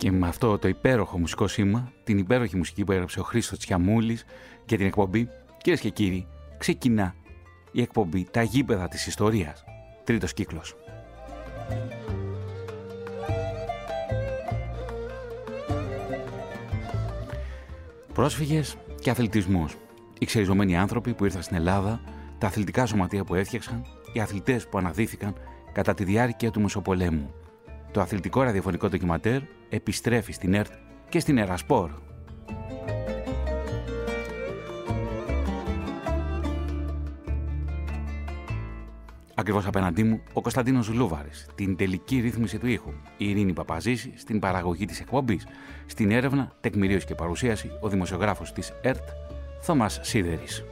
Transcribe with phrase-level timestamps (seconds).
[0.00, 4.24] Και με αυτό το υπέροχο μουσικό σήμα, την υπέροχη μουσική που έγραψε ο Χρήστος Τσιαμούλης
[4.64, 5.28] και την εκπομπή,
[5.62, 6.26] κυρίες και κύριοι,
[6.58, 7.14] ξεκινά
[7.72, 9.64] η εκπομπή Τα γήπεδα της ιστορίας.
[10.04, 10.76] Τρίτος κύκλος.
[18.12, 19.66] Πρόσφυγες και αθλητισμό.
[20.18, 22.00] Οι ξεριζωμένοι άνθρωποι που ήρθαν στην Ελλάδα,
[22.38, 25.34] τα αθλητικά σωματεία που έφτιαξαν, οι αθλητές που αναδύθηκαν
[25.72, 27.34] κατά τη διάρκεια του Μεσοπολέμου.
[27.90, 30.72] Το αθλητικό ραδιοφωνικό ντοκιματέρ επιστρέφει στην ΕΡΤ
[31.08, 31.90] και στην Ερασπόρ.
[39.34, 44.38] Ακριβώς απέναντί μου ο Κωνσταντίνος Λούβαρης, την τελική ρύθμιση του ήχου, η Ειρήνη Παπαζήση στην
[44.38, 45.46] παραγωγή της εκπομπής,
[45.86, 49.08] στην έρευνα, τεκμηρίωση και παρουσίαση, ο δημοσιογράφος της ΕΡΤ,
[49.60, 50.64] Θωμάς Σίδερης.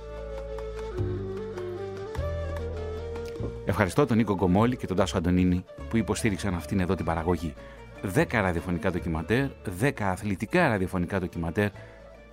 [3.65, 7.55] Ευχαριστώ τον Νίκο Γκομόλη και τον Τάσο Αντωνίνη που υποστήριξαν αυτήν εδώ την παραγωγή.
[8.03, 9.47] 10 ραδιοφωνικά ντοκιματέρ,
[9.81, 11.69] 10 αθλητικά ραδιοφωνικά ντοκιματέρ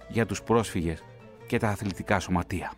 [0.07, 1.03] για τους πρόσφυγες
[1.47, 2.73] και τα αθλητικά σωματεία.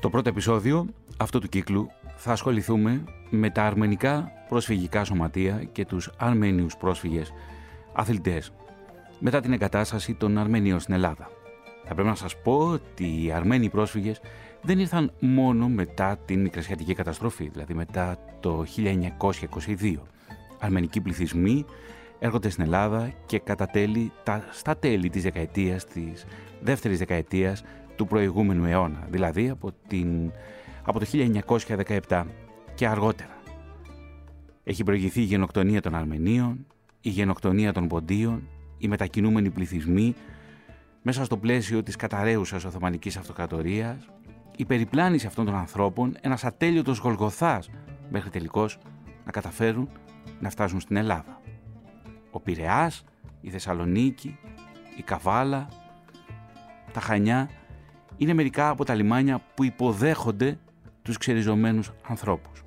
[0.00, 6.10] Στο πρώτο επεισόδιο αυτού του κύκλου θα ασχοληθούμε με τα αρμενικά προσφυγικά σωματεία και τους
[6.16, 7.32] αρμένιους πρόσφυγες
[7.92, 8.52] αθλητές
[9.18, 11.30] μετά την εγκατάσταση των Αρμενίων στην Ελλάδα.
[11.84, 14.20] Θα πρέπει να σας πω ότι οι Αρμένοι πρόσφυγες
[14.62, 18.64] δεν ήρθαν μόνο μετά την Μικρασιατική καταστροφή, δηλαδή μετά το
[19.80, 19.96] 1922.
[20.58, 21.64] Αρμενικοί πληθυσμοί
[22.18, 26.26] έρχονται στην Ελλάδα και κατά τέλη, τα, στα τέλη της δεκαετίας, της
[26.60, 27.64] δεύτερης δεκαετίας
[28.00, 30.32] του προηγούμενου αιώνα, δηλαδή από, την,
[30.84, 31.06] από το
[32.08, 32.24] 1917
[32.74, 33.36] και αργότερα.
[34.64, 36.66] Έχει προηγηθεί η γενοκτονία των Αρμενίων,
[37.00, 40.14] η γενοκτονία των Ποντίων, οι μετακινούμενοι πληθυσμοί
[41.02, 44.08] μέσα στο πλαίσιο της καταραίουσας Οθωμανικής Αυτοκρατορίας,
[44.56, 47.70] η περιπλάνηση αυτών των ανθρώπων, ένας ατέλειωτος γολγοθάς
[48.10, 48.78] μέχρι τελικώς
[49.24, 49.88] να καταφέρουν
[50.40, 51.40] να φτάσουν στην Ελλάδα.
[52.30, 53.04] Ο Πειραιάς,
[53.40, 54.38] η Θεσσαλονίκη,
[54.96, 55.68] η Καβάλα,
[56.92, 57.50] τα Χανιά
[58.20, 60.58] είναι μερικά από τα λιμάνια που υποδέχονται
[61.02, 62.62] τους ξεριζωμένους ανθρώπους.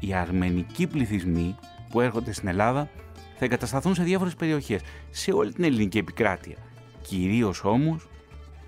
[0.00, 1.56] Οι αρμενικοί πληθυσμοί
[1.90, 2.88] που έρχονται στην Ελλάδα
[3.36, 4.80] θα εγκατασταθούν σε διάφορες περιοχές,
[5.10, 6.56] σε όλη την ελληνική επικράτεια.
[7.02, 8.08] Κυρίως όμως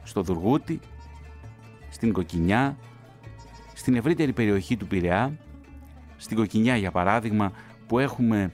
[0.02, 0.80] στο Δουργούτι,
[1.90, 2.76] στην Κοκκινιά,
[3.74, 5.38] στην ευρύτερη περιοχή του Πειραιά,
[6.16, 7.52] στην Κοκκινιά για παράδειγμα
[7.86, 8.52] που έχουμε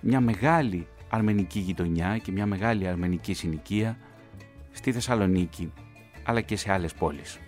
[0.00, 3.96] μια μεγάλη αρμενική γειτονιά και μια μεγάλη αρμενική συνοικία,
[4.72, 5.72] στη Θεσσαλονίκη
[6.24, 7.38] αλλά και σε άλλες πόλεις.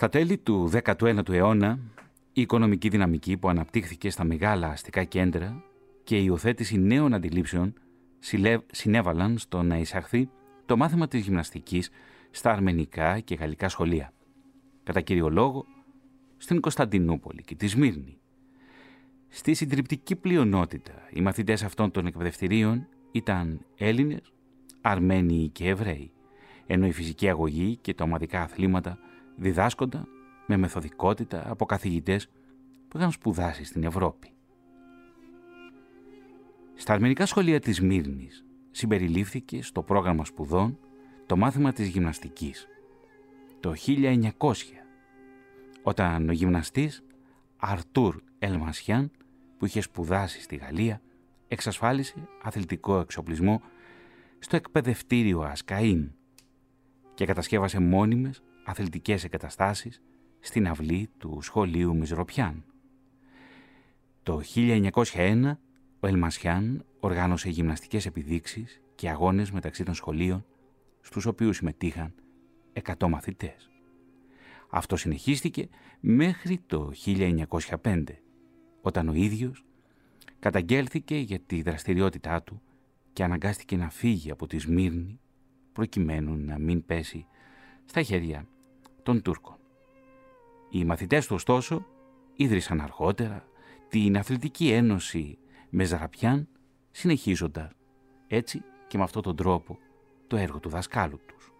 [0.00, 1.78] Στα τέλη του 19ου αιώνα,
[2.32, 5.62] η οικονομική δυναμική που αναπτύχθηκε στα μεγάλα αστικά κέντρα
[6.04, 7.74] και η υιοθέτηση νέων αντιλήψεων
[8.70, 10.30] συνέβαλαν στο να εισαχθεί
[10.66, 11.90] το μάθημα της γυμναστικής
[12.30, 14.12] στα αρμενικά και γαλλικά σχολεία.
[14.82, 15.64] Κατά κύριο λόγο,
[16.36, 18.18] στην Κωνσταντινούπολη και τη Σμύρνη.
[19.28, 24.32] Στη συντριπτική πλειονότητα, οι μαθητές αυτών των εκπαιδευτηρίων ήταν Έλληνες,
[24.80, 26.10] Αρμένοι και Εβραίοι,
[26.66, 28.98] ενώ η φυσική αγωγή και τα ομαδικά αθλήματα
[29.40, 30.08] διδάσκονταν
[30.46, 32.28] με μεθοδικότητα από καθηγητές
[32.88, 34.32] που είχαν σπουδάσει στην Ευρώπη.
[36.74, 40.78] Στα αρμενικά σχολεία της Μύρνης συμπεριλήφθηκε στο πρόγραμμα σπουδών
[41.26, 42.66] το μάθημα της γυμναστικής
[43.60, 44.30] το 1900
[45.82, 47.02] όταν ο γυμναστής
[47.56, 49.10] Αρτούρ Ελμασιάν
[49.58, 51.00] που είχε σπουδάσει στη Γαλλία
[51.48, 53.62] εξασφάλισε αθλητικό εξοπλισμό
[54.38, 56.08] στο εκπαιδευτήριο Ασκαΐν
[57.14, 60.02] και κατασκεύασε μόνιμες αθλητικές εγκαταστάσεις
[60.40, 62.64] στην αυλή του σχολείου Μιζροπιάν.
[64.22, 65.52] Το 1901
[66.00, 70.44] ο Ελμασιάν οργάνωσε γυμναστικές επιδείξεις και αγώνες μεταξύ των σχολείων
[71.00, 72.14] στους οποίους συμμετείχαν
[72.98, 73.70] 100 μαθητές.
[74.70, 75.68] Αυτό συνεχίστηκε
[76.00, 76.90] μέχρι το
[77.82, 78.04] 1905
[78.80, 79.64] όταν ο ίδιος
[80.38, 82.62] καταγγέλθηκε για τη δραστηριότητά του
[83.12, 85.20] και αναγκάστηκε να φύγει από τη Σμύρνη
[85.72, 87.26] προκειμένου να μην πέσει
[87.90, 88.46] στα χέρια
[89.02, 89.56] των Τούρκων.
[90.70, 91.86] Οι μαθητές του ωστόσο
[92.36, 93.44] ίδρυσαν αργότερα
[93.88, 95.38] την Αθλητική Ένωση
[95.70, 96.48] Μεζαραπιάν
[96.90, 97.70] συνεχίζοντας
[98.26, 99.78] έτσι και με αυτόν τον τρόπο
[100.26, 101.52] το έργο του δασκάλου τους.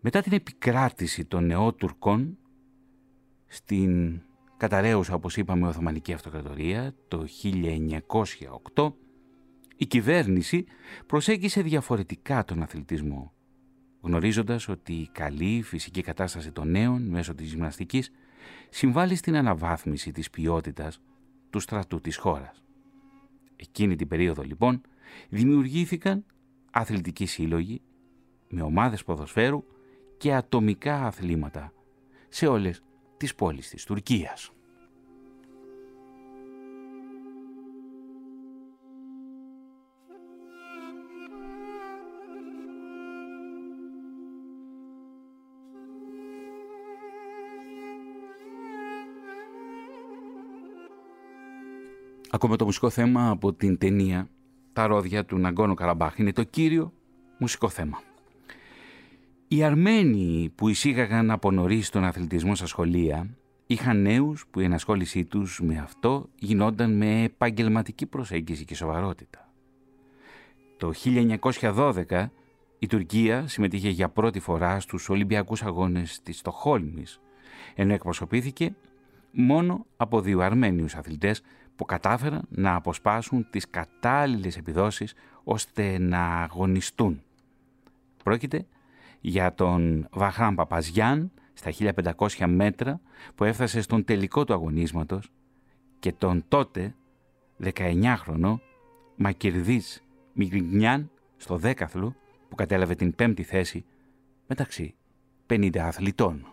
[0.00, 2.38] Μετά την επικράτηση των νεότουρκων
[3.46, 4.22] στην
[4.56, 7.24] καταραίουσα όπως είπαμε Οθωμανική Αυτοκρατορία το
[8.74, 8.92] 1908
[9.76, 10.64] η κυβέρνηση
[11.06, 13.32] προσέγγισε διαφορετικά τον αθλητισμό
[14.00, 18.10] γνωρίζοντας ότι η καλή φυσική κατάσταση των νέων μέσω της γυμναστικής
[18.68, 21.00] συμβάλλει στην αναβάθμιση της ποιότητας
[21.50, 22.62] του στρατού της χώρας.
[23.56, 24.80] Εκείνη την περίοδο λοιπόν
[25.28, 26.24] δημιουργήθηκαν
[26.70, 27.80] αθλητικοί σύλλογοι
[28.48, 29.64] με ομάδες ποδοσφαίρου
[30.16, 31.72] και ατομικά αθλήματα
[32.28, 32.82] σε όλες
[33.16, 34.52] τις πόλεις της Τουρκίας.
[52.32, 54.28] Ακόμα το μουσικό θέμα από την ταινία
[54.72, 56.92] «Τα ρόδια του Ναγκόνο Καραμπάχ» είναι το κύριο
[57.38, 58.02] μουσικό θέμα.
[59.48, 63.36] Οι Αρμένοι που εισήγαγαν από νωρίς τον αθλητισμό στα σχολεία
[63.66, 69.52] είχαν νέους που η ενασχόλησή τους με αυτό γινόταν με επαγγελματική προσέγγιση και σοβαρότητα.
[70.76, 70.92] Το
[71.60, 72.26] 1912
[72.78, 77.20] η Τουρκία συμμετείχε για πρώτη φορά στους Ολυμπιακούς Αγώνες της Στοχόλμης,
[77.74, 78.74] ενώ εκπροσωπήθηκε
[79.30, 81.42] μόνο από δύο Αρμένιους αθλητές
[81.80, 87.22] που κατάφεραν να αποσπάσουν τις κατάλληλες επιδόσεις ώστε να αγωνιστούν.
[88.24, 88.66] Πρόκειται
[89.20, 91.72] για τον Βαχράμ Παπαζιάν στα
[92.16, 93.00] 1500 μέτρα
[93.34, 95.30] που έφτασε στον τελικό του αγωνίσματος
[95.98, 96.94] και τον τότε
[97.62, 98.58] 19χρονο
[99.16, 100.02] Μακυρδής
[100.32, 102.14] Μικρινιάν στο δέκαθλο
[102.48, 103.84] που κατέλαβε την πέμπτη θέση
[104.46, 104.94] μεταξύ
[105.46, 106.46] 50 αθλητών.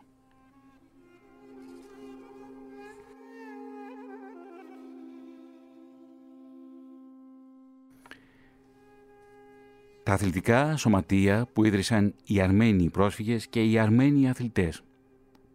[10.07, 14.83] Τα αθλητικά σωματεία που ίδρυσαν οι Αρμένοι πρόσφυγες και οι Αρμένοι αθλητές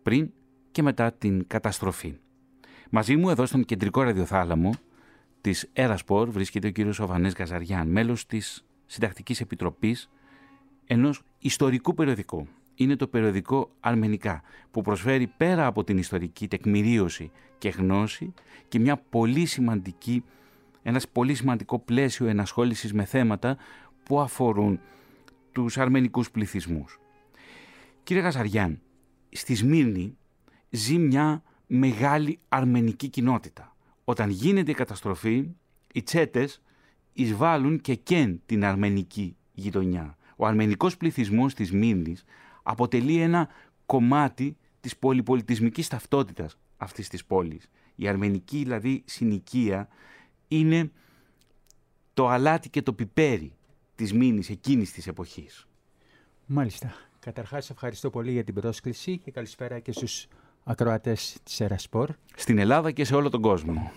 [0.03, 0.31] πριν
[0.73, 2.15] και μετά την καταστροφή.
[2.91, 4.71] Μαζί μου εδώ στον κεντρικό ραδιοθάλαμο
[5.41, 10.11] της Ερασπορ βρίσκεται ο κύριος Οβανές Γαζαριάν, μέλος της Συντακτικής Επιτροπής
[10.87, 12.47] ενός ιστορικού περιοδικού.
[12.75, 18.33] Είναι το περιοδικό Αρμενικά που προσφέρει πέρα από την ιστορική τεκμηρίωση και γνώση
[18.69, 20.25] και μια πολύ σημαντική,
[20.82, 23.56] ένας πολύ σημαντικό πλαίσιο ενασχόλησης με θέματα
[24.03, 24.81] που αφορούν
[25.53, 27.01] τους αρμενικούς πληθυσμούς.
[28.03, 28.81] Κύριε Γαζαριάν,
[29.29, 30.17] στη Σμύρνη
[30.71, 33.77] ζει μια μεγάλη αρμενική κοινότητα.
[34.05, 35.49] Όταν γίνεται η καταστροφή,
[35.93, 36.63] οι τσέτες
[37.13, 40.17] εισβάλλουν και καίν την αρμενική γειτονιά.
[40.37, 42.25] Ο αρμενικός πληθυσμός της Μύρνης
[42.63, 43.49] αποτελεί ένα
[43.87, 47.71] κομμάτι της πολυπολιτισμικής ταυτότητας αυτής της πόλης.
[47.94, 49.89] Η αρμενική δηλαδή συνοικία
[50.49, 50.91] είναι
[52.15, 53.53] το αλάτι και το πιπέρι
[54.03, 55.67] της μήνης εκείνης της εποχής.
[56.47, 56.94] Μάλιστα.
[57.21, 60.27] Καταρχάς ευχαριστώ πολύ για την πρόσκληση και καλησπέρα και στους
[60.65, 62.11] ακροατές της Ερασπορ.
[62.37, 63.93] Στην Ελλάδα και σε όλο τον κόσμο.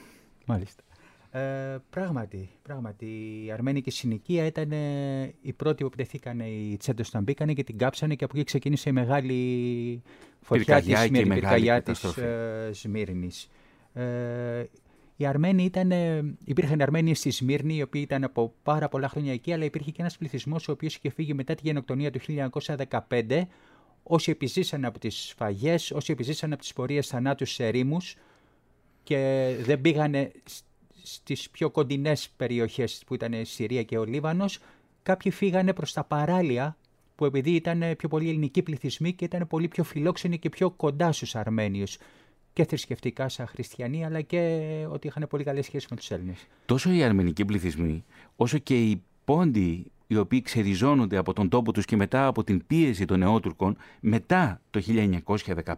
[0.46, 0.84] Μάλιστα.
[1.32, 3.06] Ε, πράγματι, πράγματι,
[3.46, 7.78] η αρμένικη συνοικία ήταν ε, η πρώτη που πτεθήκαν οι τσέντες όταν μπήκανε και την
[7.78, 10.02] κάψανε και από εκεί ξεκίνησε η μεγάλη
[10.42, 13.50] φωτιά της, η πυρκαγιά της ε, Σμύρνης.
[13.94, 14.64] Ε,
[15.16, 15.92] οι Αρμένοι ήταν,
[16.46, 20.02] υπήρχαν Αρμένοι στη Σμύρνη, οι οποίοι ήταν από πάρα πολλά χρόνια εκεί, αλλά υπήρχε και
[20.02, 22.20] ένας πληθυσμός ο οποίος είχε φύγει μετά τη γενοκτονία του
[23.08, 23.42] 1915.
[24.04, 28.16] Όσοι επιζήσαν από τις σφαγέ, όσοι επιζήσαν από τις πορείες θανάτου σε ερήμους
[29.04, 30.32] και δεν πήγανε
[31.04, 34.60] στις πιο κοντινές περιοχές που ήταν η Συρία και ο Λίβανος,
[35.04, 36.78] κάποιοι φύγανε προς τα παράλια
[37.16, 41.12] που επειδή ήταν πιο πολύ ελληνικοί πληθυσμοί και ήταν πολύ πιο φιλόξενοι και πιο κοντά
[41.12, 41.98] στους Αρμένιους
[42.56, 46.48] και θρησκευτικά σαν χριστιανοί, αλλά και ότι είχαν πολύ καλές σχέσεις με τους Έλληνες.
[46.66, 48.04] Τόσο οι αρμενικοί πληθυσμοί,
[48.36, 52.68] όσο και οι πόντοι οι οποίοι ξεριζώνονται από τον τόπο τους και μετά από την
[52.68, 54.82] πίεση των νεότουρκων μετά το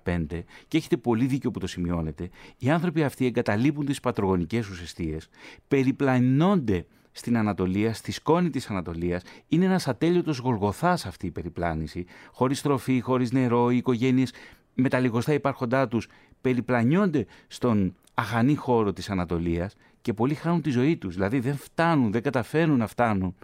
[0.05, 5.29] 1915 και έχετε πολύ δίκιο που το σημειώνετε, οι άνθρωποι αυτοί εγκαταλείπουν τις πατρογονικές ουσιαστίες,
[5.67, 9.23] περιπλανώνται στην Ανατολία, στη σκόνη της Ανατολίας.
[9.47, 14.31] Είναι ένας ατέλειωτος γολγοθάς αυτή η περιπλάνηση, χωρίς τροφή, χωρίς νερό, οι οικογένειες
[14.79, 16.07] με τα λιγοστά υπάρχοντά τους
[16.41, 21.13] περιπλανιόνται στον αχανή χώρο της Ανατολίας και πολλοί χάνουν τη ζωή τους.
[21.13, 23.35] Δηλαδή δεν φτάνουν, δεν καταφέρνουν να φτάνουν,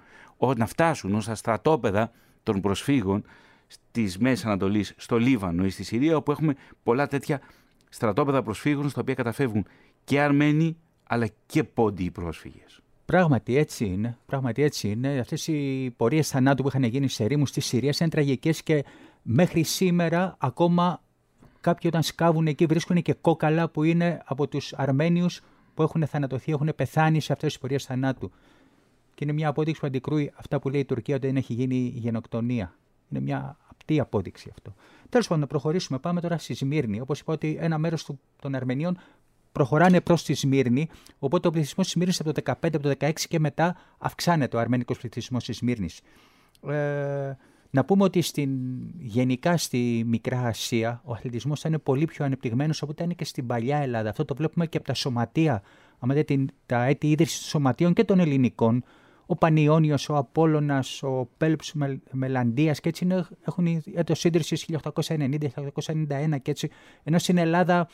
[0.55, 2.11] να φτάσουν ως τα στρατόπεδα
[2.43, 3.23] των προσφύγων
[3.91, 7.41] της Μέσης Ανατολής, στο Λίβανο ή στη Συρία, όπου έχουμε πολλά τέτοια
[7.89, 9.65] στρατόπεδα προσφύγων, στα οποία καταφεύγουν
[10.03, 12.81] και Αρμένοι, αλλά και πόντιοι πρόσφυγες.
[13.05, 14.17] Πράγματι έτσι είναι.
[14.25, 15.19] Πράγματι έτσι είναι.
[15.19, 18.85] Αυτές οι πορείες θανάτου που είχαν γίνει σε ρήμους τη Συρία είναι τραγικές και
[19.21, 21.01] μέχρι σήμερα ακόμα
[21.63, 25.41] κάποιοι όταν σκάβουν εκεί βρίσκουν και κόκαλα που είναι από τους Αρμένιους
[25.73, 28.31] που έχουν θανατωθεί, έχουν πεθάνει σε αυτές τις πορείες θανάτου.
[29.15, 31.93] Και είναι μια απόδειξη που αντικρούει αυτά που λέει η Τουρκία ότι δεν έχει γίνει
[31.95, 32.75] γενοκτονία.
[33.09, 34.73] Είναι μια απτή απόδειξη αυτό.
[35.09, 35.99] Τέλος πάντων, να προχωρήσουμε.
[35.99, 36.99] Πάμε τώρα στη Σμύρνη.
[36.99, 38.97] Όπως είπα, ότι ένα μέρος των Αρμενίων
[39.51, 40.89] προχωράνε προς τη Σμύρνη.
[41.19, 44.59] Οπότε ο πληθυσμός της Σμύρνης από το 15, από το 16 και μετά αυξάνεται ο
[44.59, 46.01] αρμενικός πληθυσμός της Σμύρνης.
[46.67, 47.37] Ε,
[47.75, 48.49] να πούμε ότι στην,
[48.99, 53.25] γενικά στη Μικρά Ασία ο αθλητισμός θα είναι πολύ πιο ανεπτυγμένος από ό,τι ήταν και
[53.25, 54.09] στην παλιά Ελλάδα.
[54.09, 55.61] Αυτό το βλέπουμε και από τα σωματεία,
[55.99, 58.83] άμα δείτε τα έτη ίδρυσης των σωματείων και των ελληνικών,
[59.25, 61.73] ο Πανιόνιος, ο Απόλλωνας, ο Πέλψ
[62.11, 66.69] Μελαντίας και έτσι είναι, έχουν έτος ίδρυσης 1890-1891 και έτσι,
[67.03, 67.87] ενώ στην Ελλάδα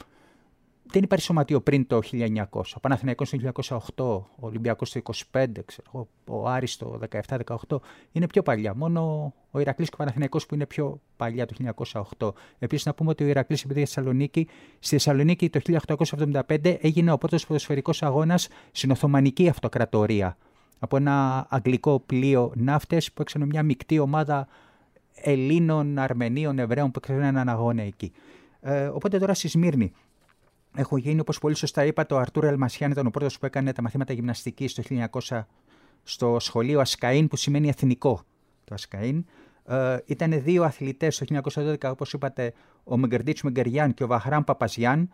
[0.91, 2.43] δεν υπάρχει σωματείο πριν το 1900.
[2.75, 3.37] Ο Παναθηναϊκός το
[3.95, 4.03] 1908,
[4.39, 6.99] ο Ολυμπιακός το 25, ξέρω, ο Άρης το
[7.67, 7.77] 17-18
[8.11, 8.75] είναι πιο παλιά.
[8.75, 11.55] Μόνο ο Ηρακλής και ο Παναθηναϊκός που είναι πιο παλιά το
[12.19, 12.31] 1908.
[12.59, 14.47] Επίσης να πούμε ότι ο Ηρακλής επειδή Θεσσαλονίκη,
[14.79, 15.59] στη Θεσσαλονίκη το
[16.47, 20.37] 1875 έγινε ο πρώτος ποδοσφαιρικός αγώνας στην Οθωμανική Αυτοκρατορία
[20.79, 24.47] από ένα αγγλικό πλοίο ναύτες που έξανε μια μεικτή ομάδα
[25.13, 28.11] Ελλήνων, Αρμενίων, Εβραίων που έξανε έναν αγώνα εκεί.
[28.61, 29.91] Ε, οπότε τώρα στη Σμύρνη
[30.75, 33.81] έχω γίνει, όπως πολύ σωστά είπα, το Αρτούρ Ελμασιάν ήταν ο πρώτος που έκανε τα
[33.81, 34.83] μαθήματα γυμναστικής το
[35.27, 35.45] 1900
[36.03, 38.21] στο σχολείο Ασκαΐν, που σημαίνει εθνικό
[38.63, 39.23] το Ασκαΐν.
[39.65, 45.09] Ε, ήταν δύο αθλητές το 1912, όπως είπατε, ο Μεγκερντίτσου Μεγκεριάν και ο Βαχράμ Παπαζιάν,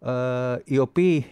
[0.00, 1.26] ε, οι οποίοι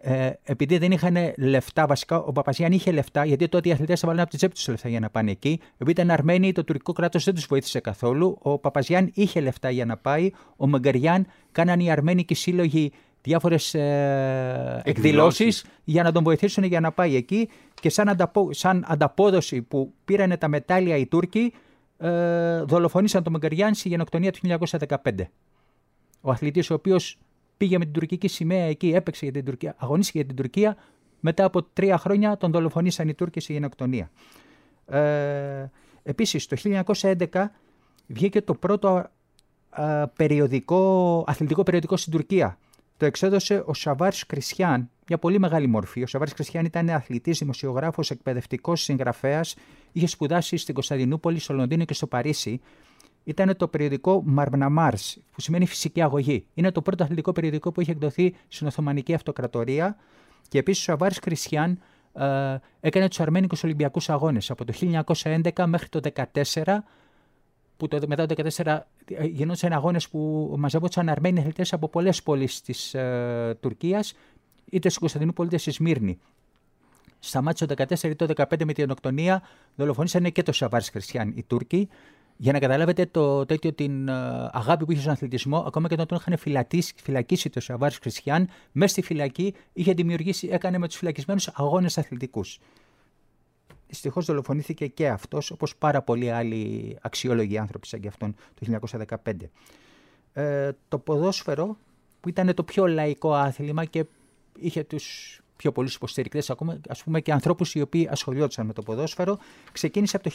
[0.00, 4.22] ε, επειδή δεν είχαν λεφτά, βασικά ο Παπαζιάν είχε λεφτά, γιατί τότε οι αθλητές έβαλαν
[4.22, 5.60] από τη τσέπη τους λεφτά για να πάνε εκεί.
[5.72, 8.38] Επειδή ήταν Αρμένοι, το τουρκικό κράτος δεν τους βοήθησε καθόλου.
[8.42, 10.30] Ο Παπαζιάν είχε λεφτά για να πάει.
[10.56, 16.92] Ο Μεγκαριάν κάναν οι Αρμένικοι σύλλογοι διάφορες ε, εκδηλώσεις για να τον βοηθήσουν για να
[16.92, 17.48] πάει εκεί.
[17.80, 21.52] Και σαν, ανταπο, σαν ανταπόδοση που πήραν τα μετάλλια οι Τούρκοι,
[21.98, 25.30] ε, δολοφονήσαν τον Μεγκαριάν στη γενοκτονία του 1915.
[26.20, 27.18] Ο αθλητής, ο οποίος
[27.58, 30.76] πήγε με την τουρκική σημαία εκεί, έπαιξε για την Τουρκία, αγωνίστηκε για την Τουρκία.
[31.20, 34.10] Μετά από τρία χρόνια τον δολοφονήσαν οι Τούρκοι σε γενοκτονία.
[34.86, 35.70] Ε,
[36.02, 36.56] επίσης, το
[37.02, 37.44] 1911
[38.06, 39.10] βγήκε το πρώτο
[39.76, 42.58] ε, περιοδικό, αθλητικό περιοδικό στην Τουρκία.
[42.96, 46.02] Το εξέδωσε ο Σαβάρς Κρισιάν, μια πολύ μεγάλη μορφή.
[46.02, 49.56] Ο Σαβάρς Κρισιάν ήταν αθλητής, δημοσιογράφος, εκπαιδευτικός, συγγραφέας.
[49.92, 52.60] Είχε σπουδάσει στην Κωνσταντινούπολη, στο Λονδίνο και στο Παρίσι
[53.28, 56.46] ήταν το περιοδικό Marmnamars, που σημαίνει φυσική αγωγή.
[56.54, 59.96] Είναι το πρώτο αθλητικό περιοδικό που είχε εκδοθεί στην Οθωμανική Αυτοκρατορία
[60.48, 61.78] και επίσης ο Σαβάρη Κρισιάν
[62.12, 66.00] ε, έκανε τους Αρμένικους Ολυμπιακούς Αγώνες από το 1911 μέχρι το
[66.34, 66.78] 2014
[67.76, 72.60] που το, μετά το 2014 ε, γινόντουσαν αγώνες που μαζεύονταν Αρμένοι αθλητές από πολλές πόλεις
[72.60, 74.14] της ε, Τουρκίας,
[74.64, 76.18] είτε στην Κωνσταντινούπολη είτε στη Σμύρνη.
[77.18, 79.42] Σταμάτησε το 2014 ή το 2015 με την ονοκτονία,
[79.74, 81.88] δολοφονήσανε και το Σαβάρη Κριστιαν οι Τούρκοι.
[82.40, 84.12] Για να καταλάβετε το τέτοιο την ε,
[84.52, 86.60] αγάπη που είχε στον αθλητισμό, ακόμα και όταν τον είχαν
[86.96, 92.58] φυλακίσει το Σαβάρη Χριστιαν, μέσα στη φυλακή είχε δημιουργήσει, έκανε με τους φυλακισμένους αγώνες αθλητικούς.
[93.86, 98.78] Δυστυχώς δολοφονήθηκε και αυτός, όπως πάρα πολλοί άλλοι αξιόλογοι άνθρωποι σαν και αυτόν το
[99.24, 99.32] 1915.
[100.32, 101.76] Ε, το ποδόσφαιρο,
[102.20, 104.04] που ήταν το πιο λαϊκό άθλημα και
[104.58, 108.82] είχε τους πιο πολλούς υποστηρικτές, ακόμα ας πούμε και ανθρώπους οι οποίοι ασχολιόντουσαν με το
[108.82, 109.38] ποδόσφαιρο,
[109.72, 110.34] ξεκίνησε από το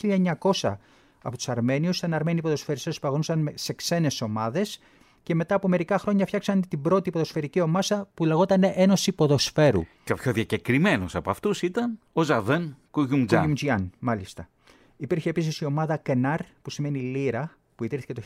[0.61, 0.77] 1900
[1.23, 1.97] από τους Αρμένιους.
[1.97, 4.79] Ήταν Αρμένοι ποδοσφαιριστές που αγωνούσαν σε ξένες ομάδες
[5.23, 9.83] και μετά από μερικά χρόνια φτιάξαν την πρώτη ποδοσφαιρική ομάδα που λεγόταν Ένωση Ποδοσφαίρου.
[10.03, 13.39] Και ο πιο διακεκριμένος από αυτούς ήταν ο Ζαβέν Κουγιουμτζάν.
[13.39, 14.49] Κουγιουμτζιάν, μάλιστα.
[14.97, 18.21] Υπήρχε επίσης η ομάδα Κενάρ, που σημαίνει Λύρα, που ιδρύθηκε το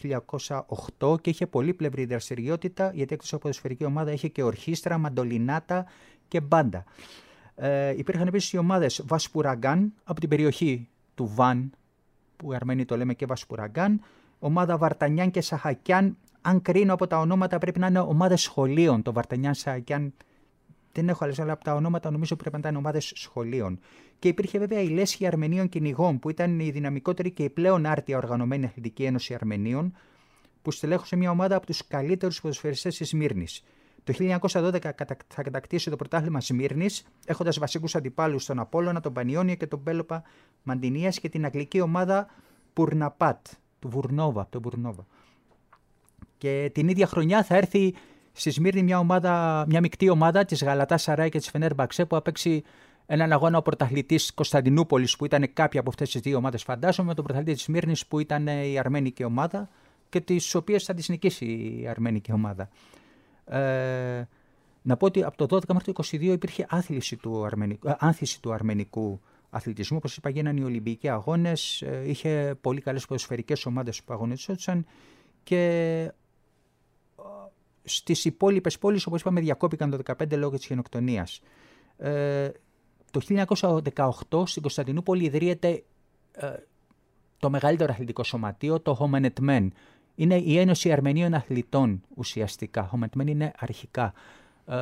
[0.99, 5.85] 1908 και είχε πολύπλευρη δραστηριότητα, γιατί εκτός από ποδοσφαιρική ομάδα είχε και ορχήστρα, μαντολινάτα
[6.27, 6.83] και μπάντα.
[7.55, 11.71] Ε, υπήρχαν επίσης οι ομάδες Βασπουραγκάν από την περιοχή του Βαν,
[12.37, 14.01] που οι Αρμένοι το λέμε και Βασπουραγκάν,
[14.39, 16.17] ομάδα Βαρτανιάν και Σαχακιάν.
[16.41, 19.01] Αν κρίνω από τα ονόματα, πρέπει να είναι ομάδες σχολείων.
[19.01, 20.13] Το Βαρτανιάν Σαχακιάν
[20.91, 23.79] δεν έχω άλλε, αλλά από τα ονόματα νομίζω πρέπει να ήταν ομάδες σχολείων.
[24.19, 28.17] Και υπήρχε βέβαια η Λέσχη Αρμενίων Κυνηγών, που ήταν η δυναμικότερη και η πλέον άρτια
[28.17, 29.93] οργανωμένη αθλητική ένωση Αρμενίων,
[30.61, 33.45] που στελέχωσε μια ομάδα από τους καλύτερους ποδοσφαιριστές της Μύρνη.
[34.07, 34.79] Το 1912
[35.27, 40.23] θα κατακτήσει το πρωτάθλημα Σμύρνης, έχοντας βασικούς αντιπάλους τον Απόλωνα, τον Πανιόνιο και τον Πέλοπα
[40.63, 42.27] Μαντινίας και την αγγλική ομάδα
[42.73, 43.45] Πουρναπάτ,
[43.79, 45.05] του Βουρνόβα, τον Βουρνόβα.
[46.37, 47.93] Και την ίδια χρονιά θα έρθει
[48.31, 52.15] στη Σμύρνη μια, ομάδα, μια μεικτή ομάδα της Γαλατάς Σαράι και της Φενέρ Μπαξέ που
[52.15, 52.63] απέξει
[53.05, 57.13] έναν αγώνα ο πρωταθλητής Κωνσταντινούπολης που ήταν κάποια από αυτές τις δύο ομάδες, φαντάζομαι, με
[57.13, 59.69] τον πρωταθλητή της Σμύρνης που ήταν η αρμένικη ομάδα
[60.09, 62.69] και τις οποίες θα τη νικήσει η αρμένικη ομάδα.
[63.47, 64.27] Ε,
[64.81, 68.41] να πω ότι από το 12 μέχρι το 22 υπήρχε άθληση του αρμενικού, ε, άνθηση
[68.41, 69.97] του αρμενικού αθλητισμού.
[69.97, 71.81] Όπως είπα, γίνανε οι Ολυμπιακοί αγώνες.
[71.81, 74.85] Ε, είχε πολύ καλές ποδοσφαιρικές ομάδες που αγωνιζόντουσαν
[75.43, 75.57] και
[77.17, 77.23] ε,
[77.83, 81.41] στις υπόλοιπες πόλεις, όπως είπαμε, διακόπηκαν το 2015 λόγω της γενοκτονίας.
[81.97, 82.49] Ε,
[83.11, 83.21] το
[84.29, 85.83] 1918 στην Κωνσταντινούπολη ιδρύεται
[86.31, 86.53] ε,
[87.39, 89.67] το μεγαλύτερο αθλητικό σωματείο, το Homenetmen.
[90.19, 92.89] Είναι η Ένωση Αρμενίων Αθλητών ουσιαστικά.
[92.93, 94.13] Homenetmen είναι αρχικά.
[94.65, 94.75] Ε,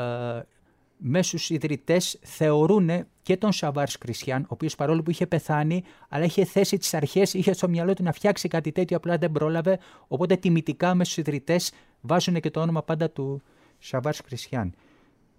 [0.97, 2.89] μέσους ιδρυτές θεωρούν
[3.21, 7.33] και τον Σαβάρς Κρισιάν, ο οποίος παρόλο που είχε πεθάνει, αλλά είχε θέσει τις αρχές,
[7.33, 9.79] είχε στο μυαλό του να φτιάξει κάτι τέτοιο, απλά δεν πρόλαβε.
[10.07, 13.41] Οπότε τιμητικά με στου ιδρυτές βάζουν και το όνομα πάντα του
[13.77, 14.73] Σαβάρς Κρισιάν.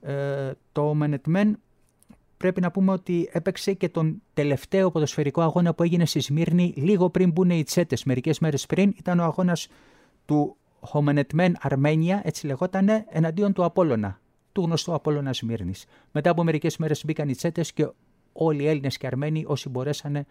[0.00, 1.58] Ε, το Μενετμέν
[2.36, 7.10] πρέπει να πούμε ότι έπαιξε και τον τελευταίο ποδοσφαιρικό αγώνα που έγινε στη Σμύρνη λίγο
[7.10, 8.04] πριν μπουν οι τσέτες.
[8.04, 9.68] Μερικές μέρες πριν ήταν ο αγώνας
[10.24, 14.20] του Χομενετμέν Αρμένια, έτσι λεγότανε, εναντίον του Απόλωνα
[14.56, 15.84] του γνωστού Απόλλωνα Σμύρνης.
[16.12, 17.88] Μετά από μερικές μέρες μπήκαν οι τσέτες και
[18.32, 20.26] όλοι οι Έλληνες και Αρμένοι, όσοι μπορέσανε,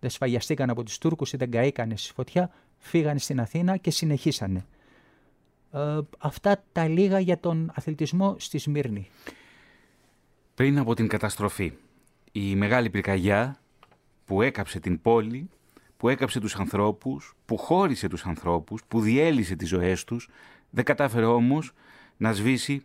[0.00, 4.66] δεν σφαγιαστήκαν από τους Τούρκους ή δεν καήκανε στη φωτιά, φύγανε στην Αθήνα και συνεχίσανε.
[5.72, 9.08] Ε, αυτά τα λίγα για τον αθλητισμό στη Σμύρνη.
[10.54, 11.72] Πριν από την καταστροφή,
[12.32, 13.60] η μεγάλη πυρκαγιά
[14.24, 15.48] που έκαψε την πόλη,
[15.96, 20.28] που έκαψε τους ανθρώπους, που χώρισε τους ανθρώπους, που διέλυσε τις ζωές τους,
[20.70, 21.72] δεν κατάφερε όμως
[22.16, 22.84] να σβήσει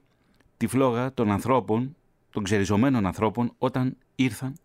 [0.57, 1.95] τη φλόγα των ανθρώπων,
[2.29, 4.55] των ξεριζωμένων ανθρώπων, όταν ήρθαν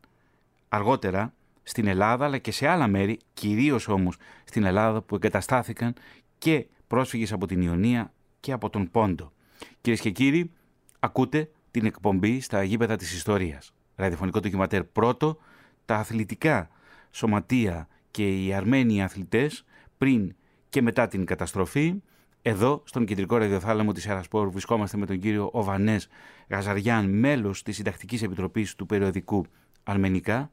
[0.69, 5.95] αργότερα στην Ελλάδα αλλά και σε άλλα μέρη, κυρίως όμως στην Ελλάδα που εγκαταστάθηκαν
[6.38, 9.33] και πρόσφυγες από την Ιωνία και από τον Πόντο.
[9.81, 10.51] Κυρίες και κύριοι,
[10.99, 13.75] ακούτε την εκπομπή στα γήπεδα της ιστορίας.
[13.95, 15.39] Ραδιοφωνικό ντοκιματέρ πρώτο,
[15.85, 16.71] τα αθλητικά
[17.11, 19.65] σωματεία και οι Αρμένοι αθλητές
[19.99, 20.35] πριν
[20.69, 22.03] και μετά την καταστροφή
[22.43, 26.09] εδώ, στον κεντρικό ραδιοθάλαμο της Ερασπόρ, βρισκόμαστε με τον κύριο Οβανές
[26.49, 29.47] Γαζαριάν, μέλος της Συντακτικής Επιτροπής του περιοδικού
[29.83, 30.51] Αρμενικά.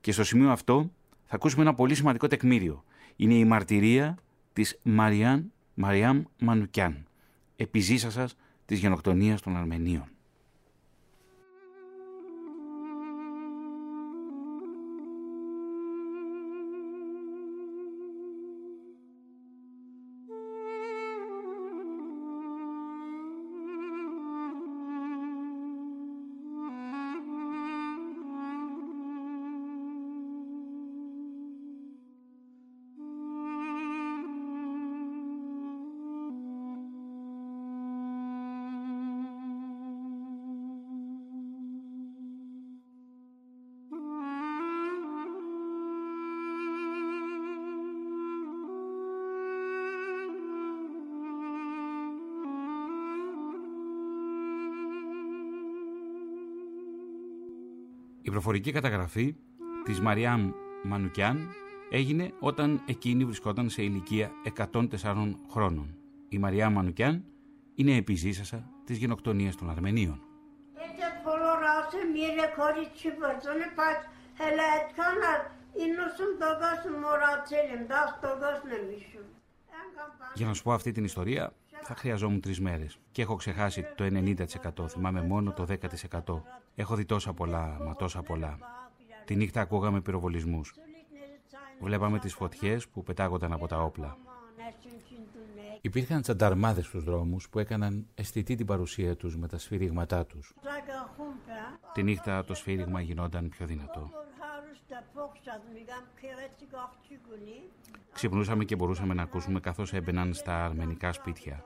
[0.00, 0.90] Και στο σημείο αυτό
[1.24, 2.84] θα ακούσουμε ένα πολύ σημαντικό τεκμήριο.
[3.16, 4.18] Είναι η μαρτυρία
[4.52, 7.06] της Μαριάν Μαριάμ Μανουκιάν,
[7.56, 8.36] επιζήσασας
[8.66, 10.08] της γενοκτονίας των Αρμενίων.
[58.42, 59.36] Προφορική καταγραφή
[59.84, 61.48] της Μαριάμ Μανουκιάν
[61.90, 64.30] έγινε όταν εκείνη βρισκόταν σε ηλικία
[64.72, 65.96] 104 χρόνων.
[66.28, 67.24] Η Μαριά Μανουκιάν
[67.74, 70.22] είναι επιζήσασα της γενοκτονίας των Αρμενίων.
[80.34, 81.52] Για να σου πω αυτή την ιστορία
[81.92, 82.98] θα χρειαζόμουν τρεις μέρες.
[83.12, 84.88] Και έχω ξεχάσει το 90%.
[84.88, 86.42] Θυμάμαι μόνο το 10%.
[86.74, 88.58] Έχω δει τόσα πολλά, μα τόσα πολλά.
[89.24, 90.74] Τη νύχτα ακούγαμε πυροβολισμούς.
[91.80, 94.16] Βλέπαμε τις φωτιές που πετάγονταν από τα όπλα.
[95.80, 100.54] Υπήρχαν τσανταρμάδες στους δρόμους που έκαναν αισθητή την παρουσία τους με τα σφυρίγματά τους.
[101.92, 104.10] Τη νύχτα το σφύριγμα γινόταν πιο δυνατό.
[108.12, 111.64] Ξυπνούσαμε και μπορούσαμε να ακούσουμε καθώς έμπαιναν στα αρμενικά σπίτια.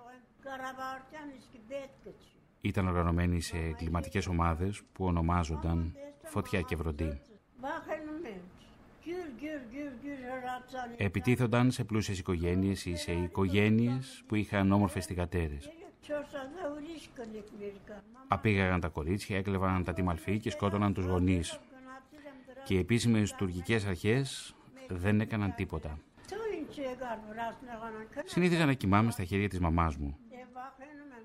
[2.61, 7.21] Ήταν οργανωμένοι σε κλιματικές ομάδες που ονομάζονταν Φωτιά και Βροντί.
[10.97, 15.71] Επιτίθονταν σε πλούσιες οικογένειες ή σε οικογένειες που είχαν όμορφες θυγατέρες.
[18.29, 21.61] Απήγαγαν τα κορίτσια, έκλεβαν τα τιμαλφή και σκότωναν τους γονείς.
[22.65, 24.55] Και οι επίσημες τουρκικές αρχές
[24.89, 25.99] δεν έκαναν τίποτα.
[28.25, 30.19] Συνήθιζα να κοιμάμαι στα χέρια της μαμάς μου.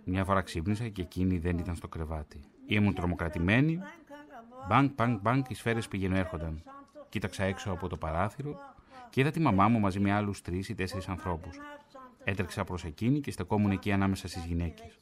[0.10, 2.40] Μια φορά ξύπνησα και εκείνη δεν ήταν στο κρεβάτι.
[2.66, 3.80] Ήμουν τρομοκρατημένη.
[4.68, 6.64] Μπανκ, μπανκ, μπανκ, οι σφαίρες πηγαίνουν έρχονταν.
[7.10, 8.60] Κοίταξα έξω από το παράθυρο
[9.10, 11.58] και είδα τη μαμά μου μαζί με άλλους τρεις ή τέσσερις ανθρώπους.
[12.24, 14.98] Έτρεξα προς εκείνη και στεκόμουν εκεί ανάμεσα στις γυναίκες.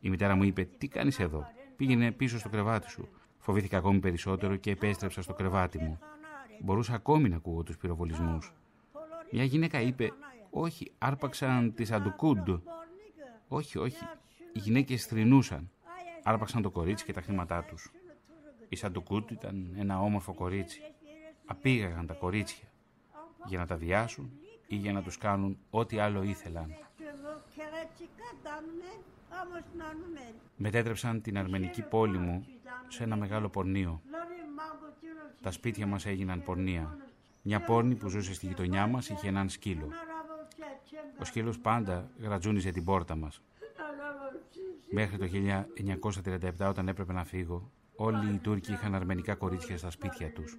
[0.00, 1.46] Η μητέρα μου είπε: Τι κάνεις εδώ;
[1.76, 3.08] Πήγαινε πίσω στο κρεβάτι σου.
[3.38, 5.98] Φοβήθηκα ακόμη περισσότερο και επέστρεψα στο κρεβάτι μου.
[6.60, 8.52] Μπορούσα ακόμη να ακούω τους πυροβολισμούς.
[9.30, 10.12] Μια γυναίκα είπε:
[10.50, 12.48] Όχι, άρπαξαν τη Αντουκούντ.
[13.48, 14.04] Όχι, όχι.
[14.56, 15.70] Οι γυναίκες θρυνούσαν.
[16.22, 17.92] Άρπαξαν το κορίτσι και τα χρήματά τους.
[18.68, 20.80] Η Σαντουκούντ ήταν ένα όμορφο κορίτσι.
[21.46, 22.68] Απήγαγαν τα κορίτσια
[23.46, 24.30] για να τα διάσουν
[24.66, 26.74] ή για να τους κάνουν ό,τι άλλο ήθελαν.
[30.56, 32.46] Μετέτρεψαν την αρμενική πόλη μου
[32.88, 34.02] σε ένα μεγάλο πορνείο.
[35.42, 36.98] Τα σπίτια μας έγιναν πορνεία.
[37.42, 39.88] Μια πόρνη που ζούσε στη γειτονιά μας είχε έναν σκύλο.
[41.20, 43.40] Ο σκύλος πάντα γρατζούνιζε την πόρτα μας.
[44.90, 45.26] Μέχρι το
[46.58, 50.58] 1937 όταν έπρεπε να φύγω, όλοι οι Τούρκοι είχαν αρμενικά κορίτσια στα σπίτια τους.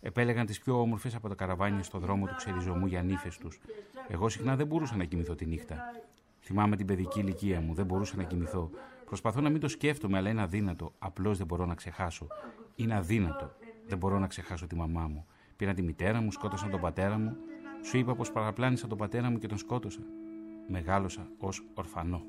[0.00, 3.60] Επέλεγαν τις πιο όμορφες από τα καραβάνια στο δρόμο του ξεριζωμού για νύφες τους.
[4.08, 5.76] Εγώ συχνά δεν μπορούσα να κοιμηθώ τη νύχτα.
[6.40, 8.70] Θυμάμαι την παιδική ηλικία μου, δεν μπορούσα να κοιμηθώ.
[9.04, 10.92] Προσπαθώ να μην το σκέφτομαι, αλλά είναι αδύνατο.
[10.98, 12.26] Απλώς δεν μπορώ να ξεχάσω.
[12.74, 13.50] Είναι αδύνατο.
[13.86, 15.26] Δεν μπορώ να ξεχάσω τη μαμά μου.
[15.56, 17.36] Πήραν τη μητέρα μου, σκότωσαν τον πατέρα μου.
[17.82, 20.00] Σου είπα πως παραπλάνησα τον πατέρα μου και τον σκότωσα.
[20.68, 22.22] Μεγάλωσα ως ορφανό.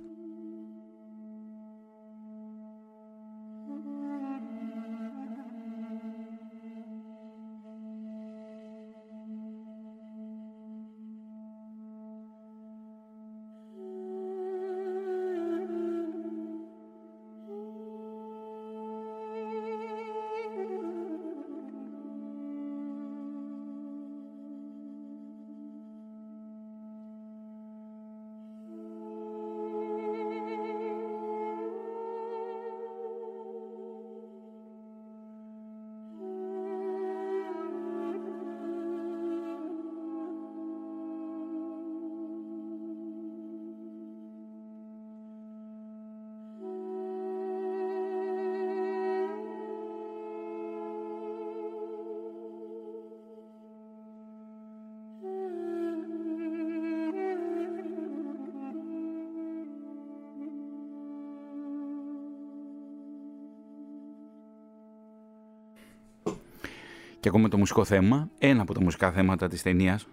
[67.20, 70.08] Και ακούμε το μουσικό θέμα, ένα από τα μουσικά θέματα της ταινίας,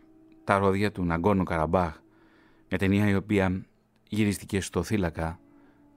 [0.45, 2.01] τα ρόδια του Ναγκόνο Καραμπάχ.
[2.69, 3.65] Μια ταινία η οποία
[4.09, 5.39] γυρίστηκε στο θύλακα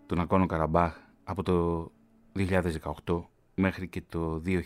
[0.06, 1.92] του Ναγκόνο Καραμπάχ από το
[3.06, 3.22] 2018
[3.56, 4.62] μέχρι και το 2020.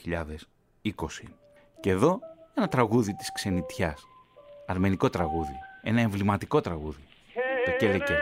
[1.80, 2.20] Και εδώ
[2.54, 4.08] ένα τραγούδι της ξενιτιάς,
[4.68, 7.04] αρμενικό τραγούδι, ένα εμβληματικό τραγούδι,
[7.66, 8.18] το Κέλεκε.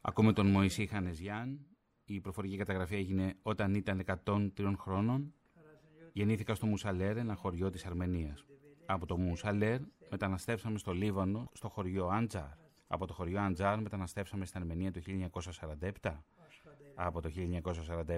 [0.00, 1.66] Ακούμε τον Μωυσή Χανεζιάν.
[2.04, 5.34] Η προφορική καταγραφή έγινε όταν ήταν 103 χρόνων.
[6.12, 8.44] Γεννήθηκα στο Μουσαλέρ, ένα χωριό της Αρμενίας.
[8.86, 12.64] Από το Μουσαλέρ μεταναστεύσαμε στο Λίβανο, στο χωριό Άντζαρ.
[12.86, 16.22] Από το χωριό Άντζαρ μεταναστεύσαμε στην Αρμενία το 1947.
[16.94, 17.30] Από το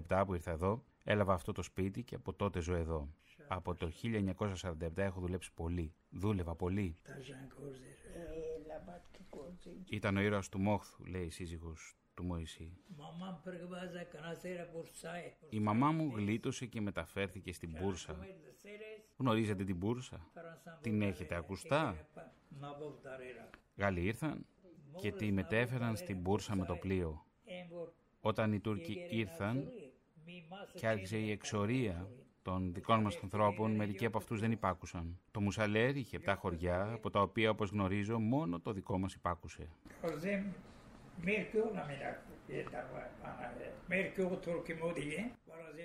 [0.08, 3.08] 1947 που ήρθα εδώ, έλαβα αυτό το σπίτι και από τότε ζω εδώ.
[3.48, 5.94] Από το 1947 έχω δουλέψει πολύ.
[6.10, 6.96] Δούλευα πολύ.
[9.90, 12.76] Ήταν ο ήρωας του Μόχθου, λέει η σύζυγος του Μωυσή.
[15.50, 18.26] Η μαμά μου γλίτωσε και μεταφέρθηκε στην Μπούρσα.
[19.16, 20.30] Γνωρίζετε την Μπούρσα;
[20.80, 22.06] Την έχετε ακουστά;
[23.76, 24.46] Γάλλοι ήρθαν
[25.00, 27.24] και τη μετέφεραν στην Μπούρσα με το πλοίο.
[28.20, 29.72] Όταν οι Τούρκοι ήρθαν
[30.74, 32.08] και άρχισε η εξορία
[32.42, 35.18] των δικών μας ανθρώπων, μερικοί από αυτούς δεν υπάκουσαν.
[35.30, 39.68] Το Μουσαλέρ είχε 7 χωριά, από τα οποία, όπως γνωρίζω, μόνο το δικό μας υπάκουσε.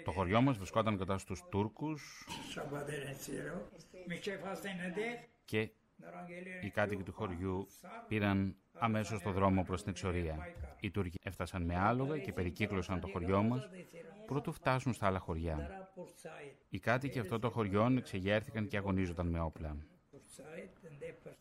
[0.04, 2.28] Το χωριό μας βρισκόταν κοντά στους Τούρκους
[5.46, 5.70] και
[6.64, 7.68] Οι κάτοικοι του χωριού
[8.08, 10.38] πήραν αμέσως το δρόμο προς την εξορία.
[10.80, 13.70] Οι Τούρκοι έφτασαν με άλογα και περικύκλωσαν το χωριό μας
[14.26, 15.90] πρωτού φτάσουν στα άλλα χωριά.
[16.70, 19.78] Οι κάτοικοι αυτών των χωριών εξεγέρθηκαν και αγωνίζονταν με όπλα.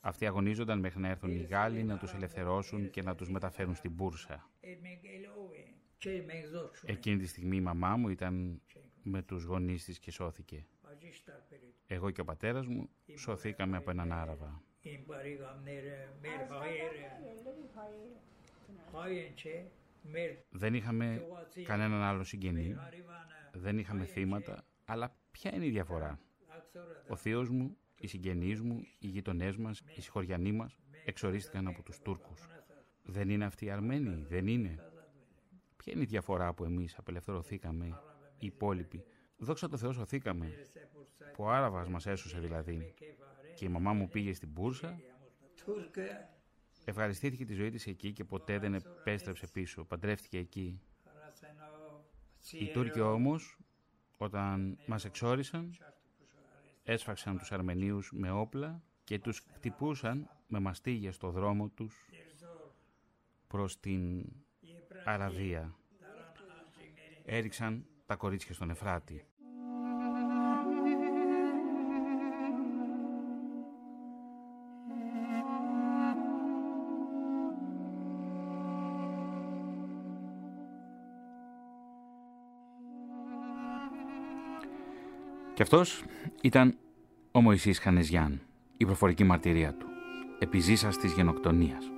[0.00, 3.90] Αυτοί αγωνίζονταν μέχρι να έρθουν οι Γάλλοι να τους ελευθερώσουν και να τους μεταφέρουν στην
[3.90, 4.50] Μπούρσα.
[6.84, 8.62] Εκείνη τη στιγμή η μαμά μου ήταν
[9.02, 10.66] με τους γονείς της και σώθηκε.
[11.86, 14.62] Εγώ και ο πατέρας μου σωθήκαμε από έναν Άραβα.
[20.50, 21.26] Δεν είχαμε
[21.64, 22.76] κανέναν άλλο συγγενή,
[23.52, 26.20] δεν είχαμε θύματα, αλλά ποια είναι η διαφορά;
[27.08, 31.98] Ο θείος μου, οι συγγενείς μου, οι γειτονές μας, οι συγχωριανοί μας εξορίστηκαν από τους
[31.98, 32.48] Τούρκους.
[33.02, 34.78] Δεν είναι αυτοί οι Αρμένοι, δεν είναι;
[35.76, 37.86] Ποια είναι η διαφορά που εμείς απελευθερωθήκαμε,
[38.38, 39.04] οι υπόλοιποι;
[39.42, 40.52] Δόξα τω Θεώ σωθήκαμε,
[41.32, 42.94] που ο Άραβας μας έσωσε δηλαδή.
[43.54, 45.00] Και η μαμά μου πήγε στην Μπούρσα
[46.84, 49.84] Ευχαριστήθηκε τη ζωή της εκεί και ποτέ δεν επέστρεψε πίσω.
[49.84, 50.80] Παντρεύτηκε εκεί.
[52.50, 53.58] Οι Τούρκοι όμως,
[54.16, 55.76] όταν μας εξόρισαν,
[56.82, 62.10] έσφαξαν τους Αρμενίους με όπλα και τους χτυπούσαν με μαστίγια στο δρόμο τους
[63.46, 64.24] προς την
[65.04, 65.76] Αραβία.
[67.24, 69.26] Έριξαν τα κορίτσια στον Εφράτη.
[85.62, 86.04] Και αυτός
[86.40, 86.74] ήταν
[87.32, 88.40] ο Μωυσής Χανεζιάν,
[88.76, 89.86] η προφορική μαρτυρία του,
[90.38, 91.90] επιζήσας της γενοκτονίας.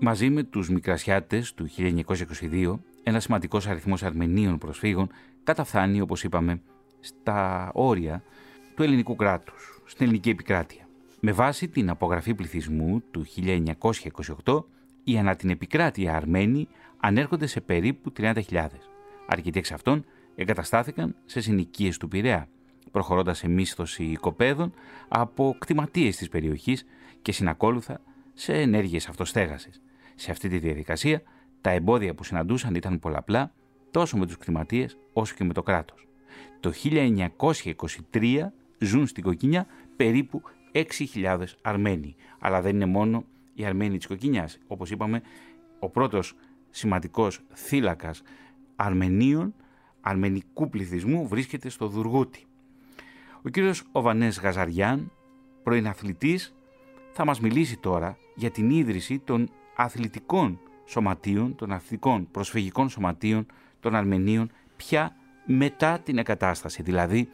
[0.00, 5.10] Μαζί με τους Μικρασιάτες του 1922, ένας σημαντικός αριθμός Αρμενίων προσφύγων
[5.44, 6.60] καταφθάνει, όπως είπαμε,
[7.00, 8.22] στα όρια
[8.80, 10.88] του ελληνικού κράτους, στην ελληνική επικράτεια.
[11.20, 13.26] Με βάση την απογραφή πληθυσμού του
[14.44, 14.64] 1928,
[15.04, 16.68] οι ανά την επικράτεια Αρμένοι
[17.00, 18.66] ανέρχονται σε περίπου 30.000.
[19.26, 22.48] Αρκετοί εξ αυτών εγκαταστάθηκαν σε συνοικίες του Πειραιά,
[22.90, 24.72] προχωρώντας σε μίσθωση οικοπαίδων
[25.08, 26.86] από κτηματίες της περιοχής
[27.22, 28.00] και συνακόλουθα
[28.34, 29.82] σε ενέργειες αυτοστέγασης.
[30.14, 31.22] Σε αυτή τη διαδικασία,
[31.60, 33.52] τα εμπόδια που συναντούσαν ήταν πολλαπλά
[33.90, 36.08] τόσο με τους κτηματίες όσο και με το κράτος.
[36.60, 36.72] Το
[38.10, 39.66] 1923 ζουν στην Κοκκινιά
[39.96, 42.14] περίπου 6.000 Αρμένοι.
[42.38, 44.58] Αλλά δεν είναι μόνο οι Αρμένοι της Κοκκινιάς.
[44.66, 45.22] Όπως είπαμε,
[45.78, 46.34] ο πρώτος
[46.70, 48.22] σημαντικός θύλακας
[48.76, 49.54] Αρμενίων,
[50.00, 52.44] αρμενικού πληθυσμού, βρίσκεται στο Δουργούτι.
[53.42, 55.12] Ο κύριος Οβανές Γαζαριάν,
[55.62, 56.54] πρώην αθλητής,
[57.12, 63.46] θα μας μιλήσει τώρα για την ίδρυση των αθλητικών σωματείων, των αθλητικών προσφυγικών σωματείων
[63.80, 67.28] των Αρμενίων, πια μετά την εγκατάσταση, δηλαδή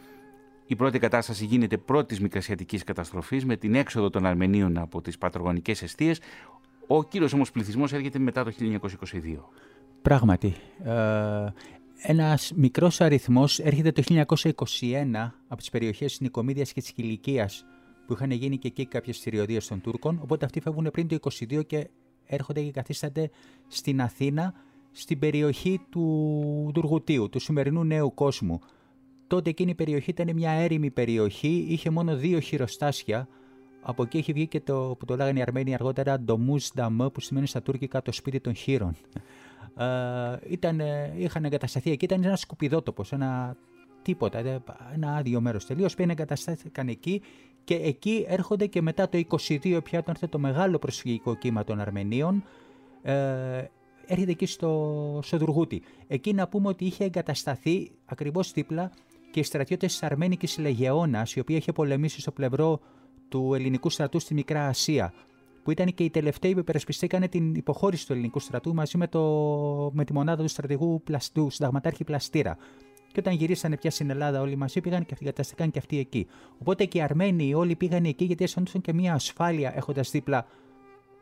[0.66, 5.83] η πρώτη κατάσταση γίνεται πρώτης μικρασιατικής καταστροφής με την έξοδο των Αρμενίων από τις πατρογονικές
[5.83, 6.20] αιστείες.
[6.87, 9.50] Ο κύριος όμως πληθυσμός έρχεται μετά το 1922.
[10.02, 10.55] Πράγματι.
[10.85, 11.52] Ε,
[11.98, 17.64] Ένας μικρός αριθμός έρχεται το 1921 από τις περιοχές της Νικομίδιας και της Κυλικίας
[18.07, 20.18] που είχαν γίνει και εκεί κάποιες θηριωδίες των Τούρκων.
[20.22, 21.88] Οπότε αυτοί φεύγουν πριν το 1922 και
[22.26, 23.31] έρχονται και καθίστανται
[23.68, 24.55] στην Αθήνα,
[24.92, 28.61] στην περιοχή του Τουργουτίου, του σημερινού νέου κόσμου.
[29.27, 33.29] Τότε εκείνη η περιοχή ήταν μια έρημη περιοχή, είχε μόνο δύο χειροστάσια.
[33.83, 37.21] Από εκεί έχει βγει και το που το λέγανε οι Αρμένοι αργότερα Ντομούς Νταμ, που
[37.21, 38.97] σημαίνει στα τουρκικά το σπίτι των χείρων.
[39.77, 40.81] Ε, ήταν,
[41.17, 43.57] είχαν εγκατασταθεί εκεί, ήταν ένας σκουπιδότοπος, ένα
[44.03, 44.62] τίποτα,
[44.95, 45.95] ένα άδειο μέρος τελείως.
[45.95, 47.23] Πήγαν εγκαταστάθηκαν εκεί
[47.65, 51.81] και εκεί έρχονται και μετά το 22 πια, όταν έρθει το μεγάλο προσφυγικό κύμα των
[51.81, 52.45] Αρμενίων,
[53.03, 53.65] ε,
[54.07, 55.83] έρχεται εκεί στο, στο Δουργούτι.
[56.07, 58.91] Εκεί να πούμε ότι είχε εγκατασταθεί ακριβώς δίπλα
[59.37, 62.81] και οι στρατιώτες τη Αρμένικη Λεγεώνας, η οποία είχε πολεμήσει στο πλευρό
[63.29, 65.12] του ελληνικού στρατού στη Μικρά Ασία,
[65.62, 69.20] που ήταν και οι τελευταίοι που υπερασπιστήκαν την υποχώρηση του ελληνικού στρατού μαζί με, το,
[69.94, 72.57] με τη μονάδα του στρατηγού πλαστού, συνταγματάρχη Πλαστήρα.
[73.12, 76.27] Και όταν γυρίσανε πια στην Ελλάδα όλοι μαζί πήγαν και εγκαταστήκαν και αυτοί εκεί.
[76.59, 80.46] Οπότε και οι Αρμένοι όλοι πήγαν εκεί γιατί αισθανόταν και μια ασφάλεια έχοντας δίπλα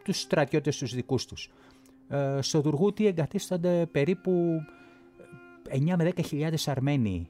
[0.05, 1.51] τους στρατιώτες τους δικούς τους.
[2.09, 4.61] Ε, στο Δουργούτι εγκαθίστανται περίπου
[5.71, 7.29] 9 με 10.000 Αρμένοι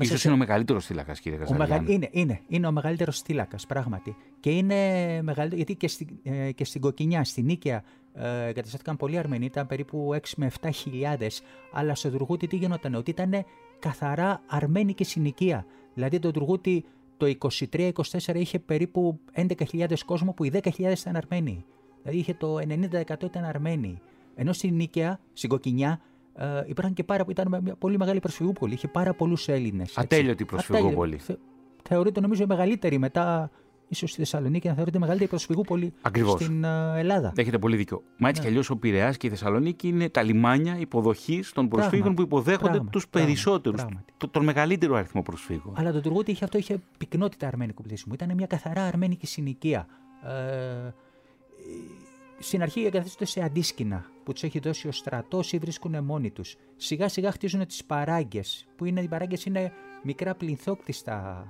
[0.00, 0.28] Ίσως σε...
[0.28, 1.86] είναι ο μεγαλύτερος θύλακας, κύριε Καζαριάν.
[1.86, 4.16] Είναι, είναι, είναι ο μεγαλύτερος θύλακας, πράγματι.
[4.40, 4.74] Και είναι
[5.22, 7.82] μεγαλύτερο, γιατί και, στην, ε, και στην Κοκκινιά, στην Νίκαια,
[8.14, 11.42] ε, εγκαταστάθηκαν πολλοί Αρμενοί, ήταν περίπου 6 με 7 χιλιάδες.
[11.72, 13.44] Αλλά στο Τουργούτι τι γινόταν, ότι ήταν
[13.78, 15.66] καθαρά αρμένικη συνοικία.
[15.94, 16.84] Δηλαδή το Τουργούτι
[17.16, 17.34] το
[17.70, 17.90] 23-24
[18.34, 21.64] είχε περίπου 11.000 κόσμο που οι 10.000 ήταν Αρμένοι.
[22.02, 24.00] Δηλαδή είχε το 90% ήταν Αρμένοι.
[24.34, 26.00] Ενώ στην Νίκαια, στην Κοκκινιά,
[26.36, 28.74] ε, υπήρχαν και πάρα, ήταν μια πολύ μεγάλη προσφυγούπολη.
[28.74, 29.98] Είχε πάρα πολλούς Έλληνες.
[29.98, 31.16] Ατέλειωτη προσφυγούπολη.
[31.16, 31.34] Θε,
[31.82, 33.50] θεωρείται νομίζω η μεγαλύτερη μετά
[33.88, 36.42] ίσως στη Θεσσαλονίκη να θεωρείται η μεγαλύτερη προσφυγούπολη Ακριβώς.
[36.42, 37.32] στην uh, Ελλάδα.
[37.36, 38.02] Έχετε πολύ δίκιο.
[38.16, 38.46] Μα έτσι ναι.
[38.46, 42.80] κι αλλιώς ο Πειραιάς και η Θεσσαλονίκη είναι τα λιμάνια υποδοχής των προσφύγων που υποδέχονται
[42.90, 43.84] τους περισσότερους.
[44.30, 45.74] Τον μεγαλύτερο αριθμό προσφύγων.
[45.76, 48.12] Αλλά το Τουργούτι είχε αυτό, είχε πυκνότητα αρμένικου πληθυσμού.
[48.14, 49.86] Ήταν μια καθαρά αρμένικη συνοικία.
[50.22, 50.92] Ε,
[52.44, 56.56] στην αρχή εγκαθίστανται σε αντίσκηνα που τους έχει δώσει ο στρατός ή βρίσκουν μόνοι τους.
[56.76, 61.46] Σιγά σιγά χτίζουν τις παράγκες, που είναι, οι παράγκες είναι μικρά πληθόκτιστα,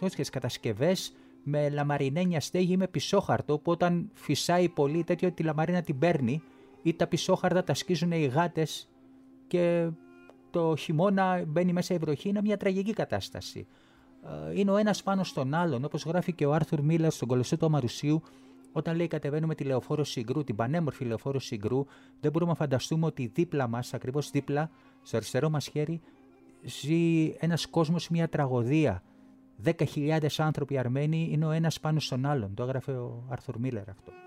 [0.00, 5.82] ε, κατασκευές με λαμαρινένια στέγη ή με πισόχαρτο, που όταν φυσάει πολύ τέτοιο τη λαμαρίνα
[5.82, 6.42] την παίρνει
[6.82, 8.88] ή τα πισόχαρτα τα σκίζουν οι γάτες
[9.46, 9.88] και
[10.50, 13.66] το χειμώνα μπαίνει μέσα η βροχή, είναι μια τραγική κατάσταση.
[14.48, 17.56] Ε, είναι ο ένας πάνω στον άλλον, όπως γράφει και ο Άρθουρ Μίλλερ στον κολοσσό
[17.56, 18.22] του Αμαρουσίου,
[18.76, 21.84] όταν λέει κατεβαίνουμε τη λεωφόρο Συγκρού, την πανέμορφη λεωφόρο Συγκρού,
[22.20, 24.70] δεν μπορούμε να φανταστούμε ότι δίπλα μας, ακριβώς δίπλα,
[25.02, 26.00] στο αριστερό μας χέρι,
[26.62, 29.02] ζει ένας κόσμος, μια τραγωδία.
[29.64, 32.54] 10.000 άνθρωποι Αρμένοι είναι ο ένας πάνω στον άλλον.
[32.54, 34.25] Το έγραφε ο Άρθουρ Μίλλερ αυτό.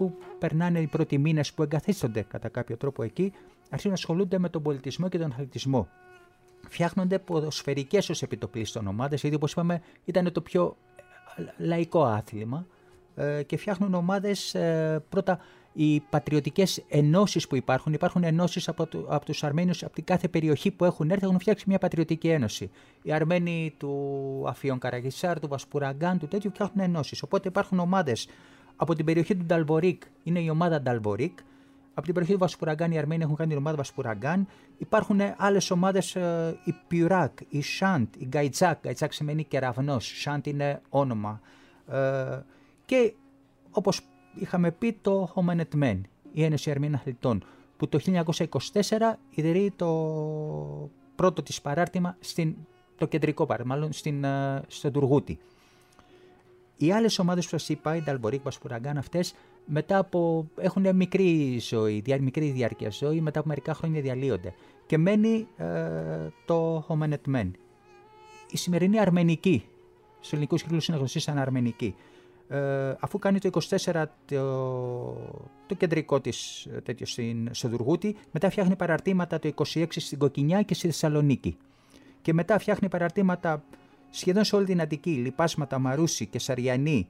[0.00, 3.32] Αφού περνάνε οι πρώτοι μήνες που εγκαθίστανται κατά κάποιο τρόπο εκεί,
[3.62, 5.88] αρχίζουν να ασχολούνται με τον πολιτισμό και τον αθλητισμό.
[6.68, 10.76] Φτιάχνονται ποδοσφαιρικές ως επιτοπλίστων ομάδες, γιατί όπως είπαμε ήταν το πιο
[11.58, 12.66] λαϊκό άθλημα
[13.14, 15.38] ε, και φτιάχνουν ομάδες ε, πρώτα
[15.72, 17.92] οι πατριωτικές ενώσεις που υπάρχουν.
[17.92, 21.38] Υπάρχουν ενώσεις από, του, από τους Αρμένιου από την κάθε περιοχή που έχουν έρθει, έχουν
[21.40, 22.70] φτιάξει μια πατριωτική ένωση.
[23.02, 27.22] Οι Αρμένοι του Αφιον Καραγισάρ, του Βασπουραγκάν, του τέτοιου φτιάχνουν ενώσεις.
[27.22, 28.28] Οπότε υπάρχουν ομάδες
[28.82, 31.38] από την περιοχή του Νταλβορίκ είναι η ομάδα Νταλβορίκ.
[31.94, 34.46] Από την περιοχή του Βασπουραγκάν οι Αρμένοι έχουν κάνει την ομάδα Βασπουραγκάν.
[34.78, 38.78] Υπάρχουν άλλες ομάδες, ε, η Πιουράκ, η Σαντ, η Γκαϊτζάκ.
[38.80, 40.20] Γκαϊτζάκ σημαίνει κεραυνός.
[40.20, 41.40] Σαντ είναι όνομα.
[41.86, 42.40] Ε,
[42.84, 43.14] και
[43.70, 44.00] όπως
[44.34, 47.44] είχαμε πει, το Χομενετμέν, η Ένωση Αρμένων Αθλητών,
[47.76, 49.88] που το 1924 ιδρύει το
[51.14, 52.54] πρώτο της παράρτημα στην,
[52.96, 55.38] το κεντρικό παράρτημα, μάλλον στην, ε, στον Δουργούτι.
[56.82, 60.48] Οι άλλες ομάδες που σας είπα, οι Νταλμπορίκ, Πασπουραγκάν, αυτές μετά από.
[60.56, 64.54] έχουν μικρή ζωή, μικρή διάρκεια ζωή, μετά από μερικά χρόνια διαλύονται.
[64.86, 65.66] Και μένει ε,
[66.44, 67.56] το Χομενετμέν.
[68.50, 69.64] Η σημερινή Αρμενική,
[70.16, 71.94] στους ελληνικούς κύκλους είναι γνωστή σαν Αρμενική.
[72.48, 74.44] Ε, αφού κάνει το 24 το,
[75.66, 80.62] το κεντρικό της ε, τέτοιο στην, στο Δουργούτη, μετά φτιάχνει παραρτήματα το 26 στην Κοκκινιά
[80.62, 81.56] και στη Θεσσαλονίκη.
[82.22, 83.62] Και μετά φτιάχνει παραρτήματα
[84.10, 87.08] σχεδόν σε όλη την Αττική, Λιπάσματα, Μαρούσι και Σαριανή,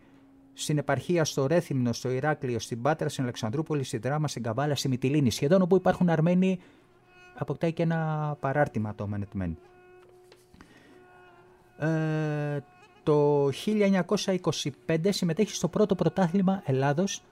[0.52, 4.88] στην επαρχία στο Ρέθυμνο, στο Ηράκλειο, στην Πάτρα, στην Αλεξανδρούπολη, στην Δράμα, στην Καβάλα, στη
[4.88, 6.58] Μυτιλίνη, σχεδόν όπου υπάρχουν Αρμένοι,
[7.34, 9.56] αποκτάει και ένα παράρτημα το Μενετμέν.
[11.78, 12.58] Ε,
[13.02, 13.48] το
[14.86, 17.22] 1925 συμμετέχει στο πρώτο πρωτάθλημα Ελλάδος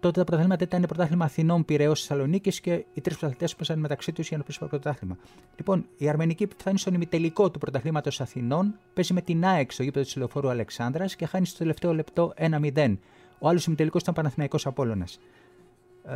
[0.00, 4.28] τότε τα πρωταθλήματα ήταν πρωτάθλημα Αθηνών, Πυραιός, Θεσσαλονίκης και οι τρεις πρωταθλητές παίζανε μεταξύ τους
[4.28, 5.16] για να πείσουν το πρωτάθλημα.
[5.56, 10.04] Λοιπόν, η Αρμενική φτάνει στον ημιτελικό του πρωταθλήματος Αθηνών, παίζει με την ΑΕΚ στο γήπεδο
[10.04, 12.96] της λεωφόρου Αλεξάνδρας και χάνει στο τελευταίο λεπτό 1-0.
[13.38, 15.06] Ο άλλος ημιτελικός ήταν Παναθηναϊκός Απόλωνα.
[16.04, 16.14] Ε,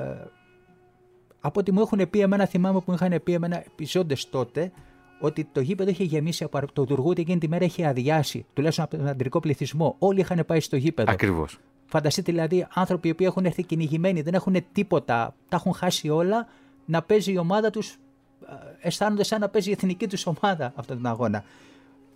[1.41, 4.73] από ό,τι μου έχουν πει εμένα, θυμάμαι που μου είχαν πει εμένα επιζώντες τότε,
[5.21, 8.97] ότι το γήπεδο είχε γεμίσει από το Τουργούτι εκείνη τη μέρα είχε αδειάσει, τουλάχιστον από
[8.97, 9.97] τον αντρικό πληθυσμό.
[9.99, 11.13] Όλοι είχαν πάει στο γήπεδο.
[11.13, 11.59] Ακριβώς.
[11.91, 16.47] Φανταστείτε δηλαδή άνθρωποι που έχουν έρθει κυνηγημένοι, δεν έχουν τίποτα, τα έχουν χάσει όλα,
[16.85, 20.97] να παίζει η ομάδα τους, ε, αισθάνονται σαν να παίζει η εθνική τους ομάδα αυτόν
[20.97, 21.45] τον αγώνα.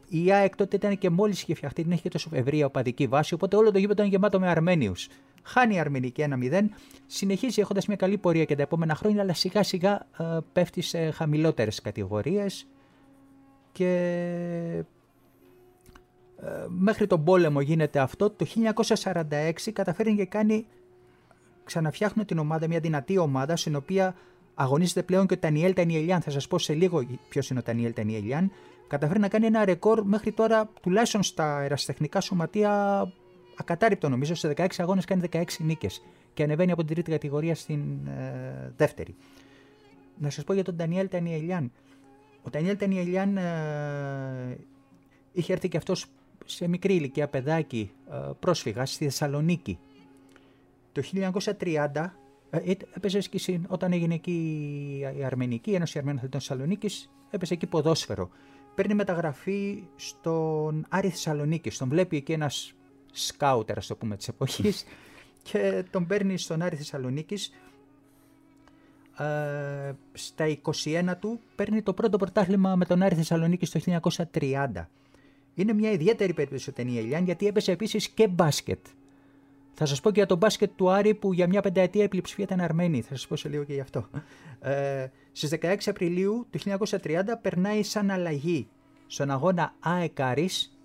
[0.08, 3.34] Η ΑΕΚ τότε ήταν και μόλις είχε φτιαχτεί, δεν είχε και τόσο ευρία οπαδική βάση,
[3.34, 5.08] οπότε όλο το γήπεδο ήταν γεμάτο με Αρμένιους.
[5.42, 6.62] Χάνει η Αρμενική 1-0,
[7.06, 11.10] συνεχίζει έχοντας μια καλή πορεία και τα επόμενα χρόνια, αλλά σιγά σιγά ε, πέφτει σε
[11.10, 12.66] χαμηλότερες κατηγορίες
[13.72, 13.86] και
[14.78, 14.82] ε,
[16.68, 18.30] μέχρι τον πόλεμο γίνεται αυτό.
[18.30, 18.46] Το
[18.84, 20.66] 1946 καταφέρνει και κάνει,
[21.64, 24.14] ξαναφτιάχνουν την ομάδα, μια δυνατή ομάδα, στην οποία
[24.54, 26.20] αγωνίζεται πλέον και ο Τανιέλ Τανιελιάν.
[26.20, 28.50] Θα σας πω σε λίγο ποιος είναι ο Τανιέλ Τανιελιάν.
[28.88, 33.02] Καταφέρει να κάνει ένα ρεκόρ μέχρι τώρα, τουλάχιστον στα ερασιτεχνικά σωματεία,
[33.56, 34.34] ακατάρρυπτο νομίζω.
[34.34, 36.02] Σε 16 αγώνες κάνει 16 νίκες
[36.34, 39.14] και ανεβαίνει από την τρίτη κατηγορία στην ε, δεύτερη.
[40.18, 41.72] Να σας πω για τον Τανιέλ Τανιελιάν.
[42.42, 44.58] Ο Τανιέλ Τανιελιάν ε,
[45.32, 46.06] είχε έρθει και αυτός
[46.44, 49.78] σε μικρή ηλικία παιδάκι ε, πρόσφυγα στη Θεσσαλονίκη.
[50.92, 51.02] Το
[51.60, 52.10] 1930
[52.50, 53.18] ε, έπαιζε
[53.68, 58.30] όταν έγινε εκεί η Αρμενική, η Ένωση Αρμένων Αθλητών Θεσσαλονίκης, έπαιζε εκεί ποδόσφαιρο.
[58.74, 61.70] παίρνει μεταγραφή στον Άρη Θεσσαλονίκη.
[61.70, 62.74] Τον βλέπει εκεί ένας
[63.12, 64.84] σκάουτερ, ας το πούμε, της εποχής
[65.50, 67.52] και τον παίρνει στον Άρη Θεσσαλονίκης.
[69.18, 74.00] Ε, στα 21 του παίρνει το πρώτο πρωτάθλημα με τον Άρη Θεσσαλονίκη το
[74.32, 74.66] 1930.
[75.54, 78.86] Είναι μια ιδιαίτερη περίπτωση ο Τενή γιατί έπεσε επίσης και μπάσκετ.
[79.74, 82.44] Θα σας πω και για το μπάσκετ του Άρη που για μια πενταετία η πλειοψηφία
[82.44, 83.00] ήταν Αρμένη.
[83.00, 84.08] Θα σας πω σε λίγο και γι' αυτό.
[84.60, 88.68] Ε, Στις 16 Απριλίου του 1930 περνάει σαν αλλαγή
[89.06, 90.78] στον αγώνα ΑΕΚ Άρης,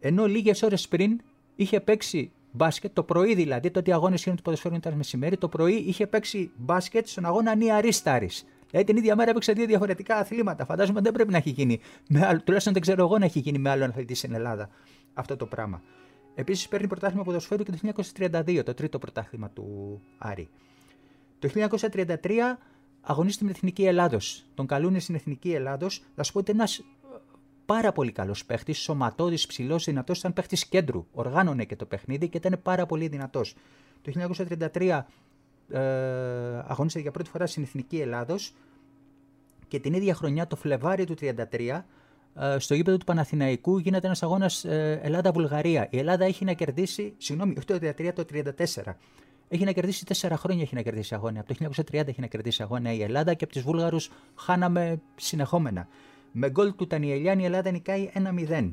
[0.00, 1.20] ενώ λίγες ώρες πριν
[1.56, 5.48] είχε παίξει μπάσκετ, το πρωί δηλαδή, τότε οι αγώνες γίνονται του ποδοσφαίρου ήταν μεσημέρι, το
[5.48, 8.28] πρωί είχε παίξει μπάσκετ στον αγώνα Νία Ρίσταρη.
[8.70, 10.64] Δηλαδή την ίδια μέρα έπαιξε δύο διαφορετικά αθλήματα.
[10.64, 11.80] Φαντάζομαι δεν πρέπει να έχει γίνει.
[12.08, 14.68] Με άλλο, τουλάχιστον δεν ξέρω εγώ να έχει γίνει με άλλον αθλητή στην Ελλάδα
[15.14, 15.82] αυτό το πράγμα.
[16.34, 17.78] Επίσης παίρνει πρωτάθλημα ποδοσφαίρου και το
[18.18, 20.48] 1932, το τρίτο πρωτάθλημα του Άρη.
[21.38, 22.58] Το 1933
[23.00, 24.44] αγωνίζεται με την Εθνική Ελλάδος.
[24.54, 26.02] Τον καλούν στην Εθνική Ελλάδος.
[26.14, 26.84] Θα σου πω ότι ένας
[27.66, 31.06] πάρα πολύ καλός παίχτης, σωματώδη, ψηλός, δυνατός, ήταν παίχτης κέντρου.
[31.12, 33.54] Οργάνωνε και το παιχνίδι και ήταν πάρα πολύ δυνατός.
[34.02, 35.06] Το 1933
[35.70, 35.80] ε,
[36.66, 38.54] αγωνίζεται για πρώτη φορά στην Εθνική Ελλάδος
[39.68, 41.84] και την ίδια χρονιά, το Φλεβάρι του 1933,
[42.34, 45.86] ε, στο γήπεδο του Παναθηναϊκού γίνεται ένας αγώνας ε, Ελλάδα-Βουλγαρία.
[45.90, 48.24] Η Ελλάδα έχει να κερδίσει, συγγνώμη, όχι το 1933, το
[48.84, 48.96] 1934.
[49.48, 51.40] Έχει να κερδίσει τέσσερα χρόνια έχει να κερδίσει αγώνα.
[51.40, 55.88] Από το 1930 έχει να κερδίσει αγώνα η Ελλάδα και από τους Βούλγαρους χάναμε συνεχόμενα.
[56.32, 58.10] Με γκολ του Τανιελιάν η Ελλάδα νικάει
[58.48, 58.70] 1-0.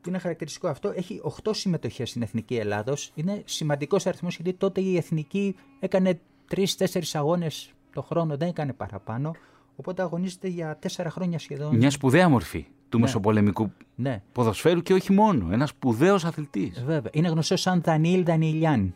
[0.00, 3.12] Που είναι χαρακτηριστικό αυτό, έχει 8 συμμετοχές στην Εθνική Ελλάδος.
[3.14, 6.20] Είναι σημαντικός αριθμός γιατί τότε η Εθνική έκανε
[6.54, 6.64] 3-4
[7.12, 9.34] αγώνες το χρόνο, δεν έκανε παραπάνω.
[9.76, 11.76] Οπότε αγωνίζεται για 4 χρόνια σχεδόν.
[11.76, 13.04] Μια σπουδαία μορφή του ναι.
[13.04, 14.22] μεσοπολεμικού ναι.
[14.32, 15.48] ποδοσφαίρου και όχι μόνο.
[15.52, 16.82] Ένας σπουδαίος αθλητής.
[16.84, 17.10] Βέβαια.
[17.12, 18.92] Είναι γνωστός σαν Δανίλ Δανιλιάν.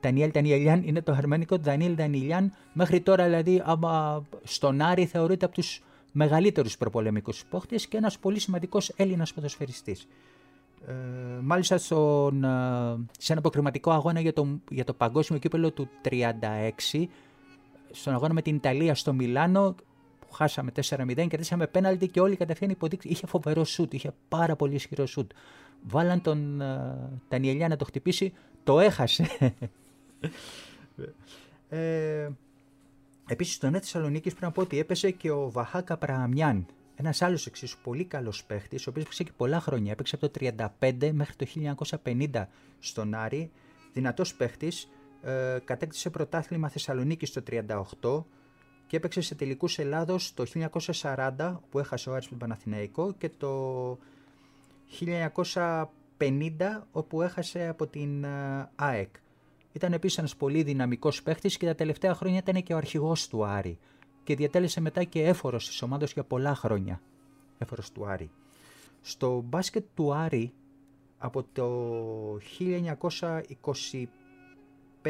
[0.00, 2.52] Δανιέλ Δανιλιάν είναι το αρμένικο Δανίλ Δανιλιάν.
[2.72, 5.82] Μέχρι τώρα δηλαδή άμα στον Άρη θεωρείται από τους
[6.12, 10.06] μεγαλύτερους προπολεμικούς υπόχτες και ένας πολύ σημαντικός Έλληνας ποδοσφαιριστής.
[10.86, 10.92] Ε,
[11.42, 12.48] μάλιστα στον, ε,
[13.18, 17.08] σε ένα αποκριματικό αγώνα για το, για το παγκόσμιο κύπελο του 36,
[17.90, 19.74] στον αγώνα με την Ιταλία στο Μιλάνο,
[20.20, 23.08] που χάσαμε 4-0, κερδίσαμε πέναλτι και όλοι κατευθείαν υποδείξει.
[23.08, 25.30] Είχε φοβερό σουτ, είχε πάρα πολύ ισχυρό σουτ.
[25.82, 26.62] Βάλαν τον
[27.30, 28.32] uh, να το χτυπήσει,
[28.64, 29.26] το έχασε.
[31.68, 32.28] ε,
[33.32, 36.66] Επίσης, στον Νέα Θεσσαλονίκης πρέπει να πω ότι έπεσε και ο Βαχάκα Πρααμιάν.
[36.94, 39.92] Ένας άλλος εξίσου πολύ καλός παίχτης, ο οποίος έπαιξε και πολλά χρόνια.
[39.92, 41.46] Έπαιξε από το 1935 μέχρι το
[42.04, 43.50] 1950 στον Άρη.
[43.92, 44.88] Δυνατός παίχτης.
[45.22, 47.42] Ε, κατέκτησε πρωτάθλημα Θεσσαλονίκης το
[48.00, 48.24] 1938
[48.86, 50.44] και έπαιξε σε τελικούς Ελλάδος το
[51.02, 53.98] 1940 που έχασε ο Άρης με τον Παναθηναϊκό και το
[55.00, 59.14] 1950 όπου έχασε από την ε, ΑΕΚ.
[59.72, 63.44] Ήταν επίσης ένας πολύ δυναμικός παίχτης και τα τελευταία χρόνια ήταν και ο αρχηγός του
[63.44, 63.78] Άρη.
[64.24, 67.00] Και διατέλεσε μετά και έφορος τη ομάδα για πολλά χρόνια.
[67.58, 68.30] Έφορος του Άρη.
[69.00, 70.52] Στο μπάσκετ του Άρη
[71.18, 71.68] από το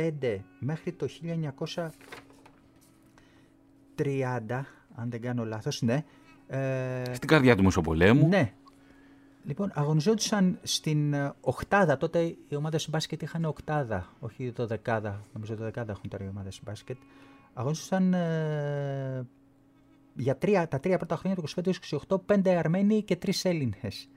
[0.03, 1.09] 1925 μέχρι το
[3.97, 6.05] 1930, αν δεν κάνω λάθος, ναι.
[6.47, 8.29] Ε, Στην καρδιά του Μεσοπολέμου.
[8.29, 8.53] Ναι,
[9.45, 11.97] Λοιπόν, αγωνιζόντουσαν στην ε, οκτάδα.
[11.97, 15.25] Τότε οι ομάδες μπάσκετ είχαν οκτάδα, όχι το δεκάδα.
[15.33, 16.97] Νομίζω το δεκάδα έχουν τώρα οι ομάδες μπάσκετ.
[17.55, 19.27] Αγωνιζόντουσαν ε,
[20.15, 21.63] για τρία, τα τρία πρώτα χρόνια του
[22.09, 24.09] 25-28, πέντε Αρμένοι και τρεις Έλληνες.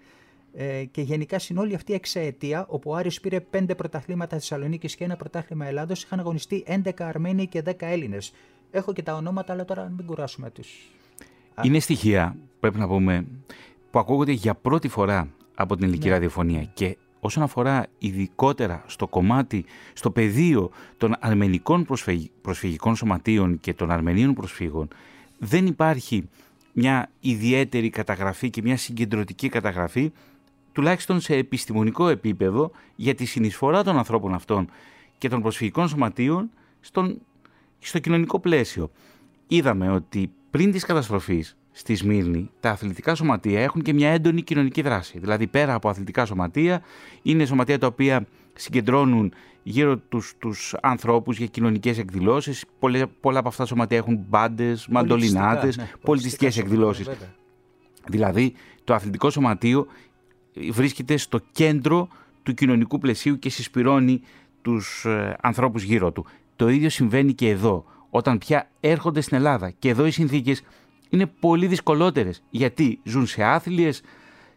[0.53, 4.95] Ε, και γενικά στην όλη αυτή η εξαετία, όπου ο Άρης πήρε πέντε πρωταθλήματα Θεσσαλονίκη
[4.95, 8.33] και ένα πρωτάθλημα Ελλάδος, είχαν αγωνιστεί 11 Αρμένοι και 10 Έλληνες.
[8.71, 10.89] Έχω και τα ονόματα, αλλά τώρα μην κουράσουμε τους.
[11.63, 13.25] Είναι στοιχεία, πρέπει να πούμε,
[13.95, 16.13] που ακούγονται για πρώτη φορά από την ελληνική ναι.
[16.13, 21.85] ραδιοφωνία και όσον αφορά ειδικότερα στο κομμάτι, στο πεδίο των αρμενικών
[22.41, 24.87] προσφυγικών σωματείων και των αρμενίων προσφύγων
[25.37, 26.29] δεν υπάρχει
[26.73, 30.11] μια ιδιαίτερη καταγραφή και μια συγκεντρωτική καταγραφή
[30.71, 34.69] τουλάχιστον σε επιστημονικό επίπεδο για τη συνεισφορά των ανθρώπων αυτών
[35.17, 36.49] και των προσφυγικών σωματείων
[36.81, 37.21] στον,
[37.79, 38.91] στο κοινωνικό πλαίσιο.
[39.47, 44.81] Είδαμε ότι πριν της καταστροφής στη Σμύρνη, τα αθλητικά σωματεία έχουν και μια έντονη κοινωνική
[44.81, 45.19] δράση.
[45.19, 46.81] Δηλαδή, πέρα από αθλητικά σωματεία,
[47.21, 52.65] είναι σωματεία τα οποία συγκεντρώνουν γύρω τους, τους ανθρώπους για κοινωνικές εκδηλώσεις.
[52.79, 57.09] Πολλά, πολλά από αυτά τα σωματεία έχουν μπάντες, μαντολινάτες, ναι, πολιτιστικές εκδηλώσεις.
[58.07, 58.53] Δηλαδή,
[58.83, 59.87] το αθλητικό σωματείο
[60.71, 62.07] βρίσκεται στο κέντρο
[62.43, 64.21] του κοινωνικού πλαισίου και συσπηρώνει
[64.61, 66.25] τους ε, ανθρώπους γύρω του.
[66.55, 70.61] Το ίδιο συμβαίνει και εδώ, όταν πια έρχονται στην Ελλάδα και εδώ οι συνθήκες
[71.15, 72.43] είναι πολύ δυσκολότερες.
[72.49, 74.01] Γιατί ζουν σε άθλιες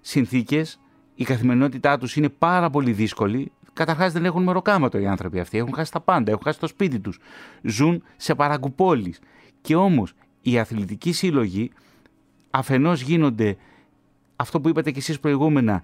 [0.00, 0.80] συνθήκες,
[1.14, 3.52] η καθημερινότητά τους είναι πάρα πολύ δύσκολη.
[3.72, 5.58] Καταρχάς δεν έχουν μεροκάματο οι άνθρωποι αυτοί.
[5.58, 7.18] Έχουν χάσει τα πάντα, έχουν χάσει το σπίτι τους.
[7.62, 9.20] Ζουν σε παραγκουπόλεις.
[9.60, 11.70] Και όμως οι αθλητικοί σύλλογοι
[12.50, 13.56] αφενός γίνονται
[14.36, 15.82] αυτό που είπατε και εσείς προηγούμενα,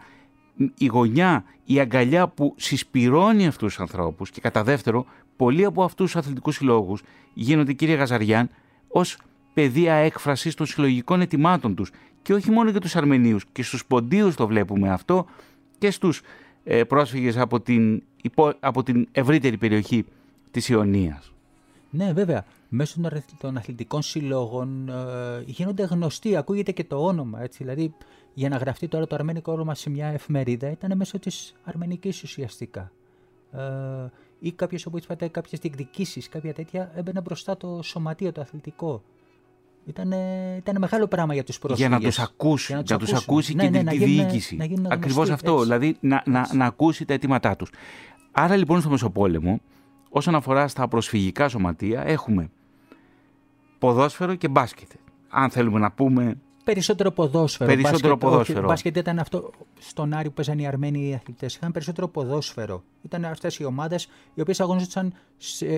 [0.78, 5.06] η γωνιά, η αγκαλιά που συσπηρώνει αυτούς τους ανθρώπους και κατά δεύτερο,
[5.36, 7.02] πολλοί από αυτούς τους αθλητικούς συλλόγους
[7.34, 8.50] γίνονται, κύριε Γαζαριάν,
[8.88, 9.18] ως
[9.54, 11.90] πεδία έκφρασης των συλλογικών ετοιμάτων τους
[12.22, 15.26] και όχι μόνο για τους Αρμενίους και στους Ποντίους το βλέπουμε αυτό
[15.78, 16.22] και στους
[16.64, 18.02] ε, πρόσφυγες από την,
[18.60, 20.04] από την ευρύτερη περιοχή
[20.50, 21.32] της Ιωνίας.
[21.90, 22.44] Ναι, βέβαια.
[22.68, 23.00] Μέσω
[23.38, 24.92] των αθλητικών συλλόγων ε,
[25.46, 27.42] γίνονται γνωστοί, ακούγεται και το όνομα.
[27.42, 27.62] Έτσι.
[27.62, 27.94] Δηλαδή,
[28.34, 32.92] για να γραφτεί τώρα το αρμένικο όνομα σε μια εφημερίδα ήταν μέσω της αρμενικής ουσιαστικά.
[33.52, 33.60] Ε,
[34.38, 39.02] ή κάποιος, όπω είπατε, κάποιες διεκδικήσεις, κάποια τέτοια, έμπαινε μπροστά το σωματείο, το αθλητικό.
[39.86, 40.12] Ήταν,
[40.56, 41.88] ήταν μεγάλο πράγμα για τους πρόσφυγες.
[41.88, 44.58] Για να τους ακούσει, για να τους ακούσει ναι, και ναι, τη, τη διοίκηση.
[44.88, 47.70] Ακριβώς αυτό, δηλαδή να, να, να ακούσει τα αιτήματά τους.
[48.32, 49.60] Άρα λοιπόν στο Μεσοπόλεμο,
[50.08, 52.50] όσον αφορά στα προσφυγικά σωματεία, έχουμε
[53.78, 54.90] ποδόσφαιρο και μπάσκετ.
[55.28, 57.70] Αν θέλουμε να πούμε Περισσότερο ποδόσφαιρο.
[57.74, 58.58] Περισσότερο μπάσκετ, ποδόσφαιρο.
[58.58, 61.54] Όχι, μπάσκετ ήταν αυτό στον Άρη που παίζαν οι Αρμένοι αθλητές.
[61.54, 62.82] Είχαν περισσότερο ποδόσφαιρο.
[63.02, 65.12] Ήταν αυτές οι ομάδες οι οποίες αγωνίζονταν.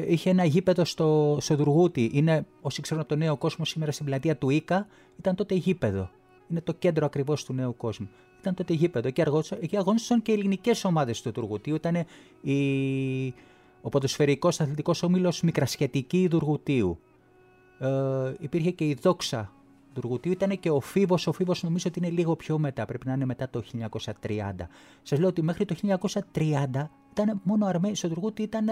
[0.08, 2.10] Είχε ένα γήπεδο στο, στο Δουργούτι.
[2.12, 4.86] Είναι, όσοι ξέρουν από το νέο κόσμο σήμερα στην πλατεία του Ίκα,
[5.18, 6.10] ήταν τότε γήπεδο.
[6.48, 8.08] Είναι το κέντρο ακριβώς του νέου κόσμου.
[8.40, 9.08] Ήταν τότε γήπεδο.
[9.08, 9.22] Εκεί,
[9.60, 11.70] εκεί αγωνίζονταν και ελληνικές ομάδες του Δουργούτι.
[11.70, 12.04] Ήταν
[12.40, 13.34] η,
[13.80, 16.98] ο ποδοσφαιρικός αθλητικός όμιλο Μικρασιατική Δουργουτίου.
[17.78, 17.88] Ε,
[18.38, 19.50] υπήρχε και η Δόξα
[20.00, 21.26] Τουργουτίου ήταν και ο Φίβος.
[21.26, 23.62] Ο Φίβος νομίζω ότι είναι λίγο πιο μετά, πρέπει να είναι μετά το
[24.26, 24.68] 1930.
[25.02, 25.74] Σας λέω ότι μέχρι το
[26.32, 27.96] 1930 ήταν μόνο Αρμένοι.
[27.96, 28.66] Στο Τουργούτι ήταν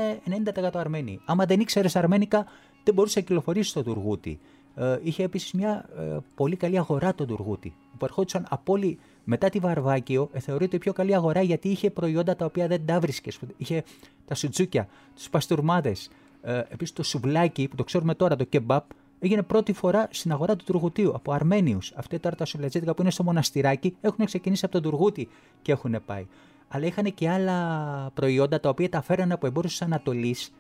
[0.54, 1.20] 90% Αρμένοι.
[1.24, 2.46] Άμα δεν ήξερες Αρμένικα,
[2.84, 4.40] δεν μπορούσες να κυκλοφορήσεις στο Τουργούτι.
[4.74, 7.74] Ε, είχε επίσης μια ε, πολύ καλή αγορά το Τουργούτι.
[7.98, 11.90] Που ερχόντουσαν από όλη μετά τη Βαρβάκιο, ε, θεωρείται η πιο καλή αγορά γιατί είχε
[11.90, 13.38] προϊόντα τα οποία δεν τα βρίσκες.
[13.56, 13.84] Είχε
[14.26, 15.96] τα σουτζούκια, τους παστούρμάδε.
[16.42, 18.84] Ε, επίσης το σουβλάκι που το ξέρουμε τώρα, το κεμπάπ,
[19.18, 21.92] έγινε πρώτη φορά στην αγορά του Τουργουτίου από Αρμένιους.
[21.96, 25.28] Αυτοί τώρα τα σουλετζίτικα που είναι στο μοναστηράκι έχουν ξεκινήσει από τον Τουργούτι
[25.62, 26.26] και έχουν πάει.
[26.68, 30.52] Αλλά είχαν και άλλα προϊόντα τα οποία τα φέρανε από εμπόρους της Ανατολής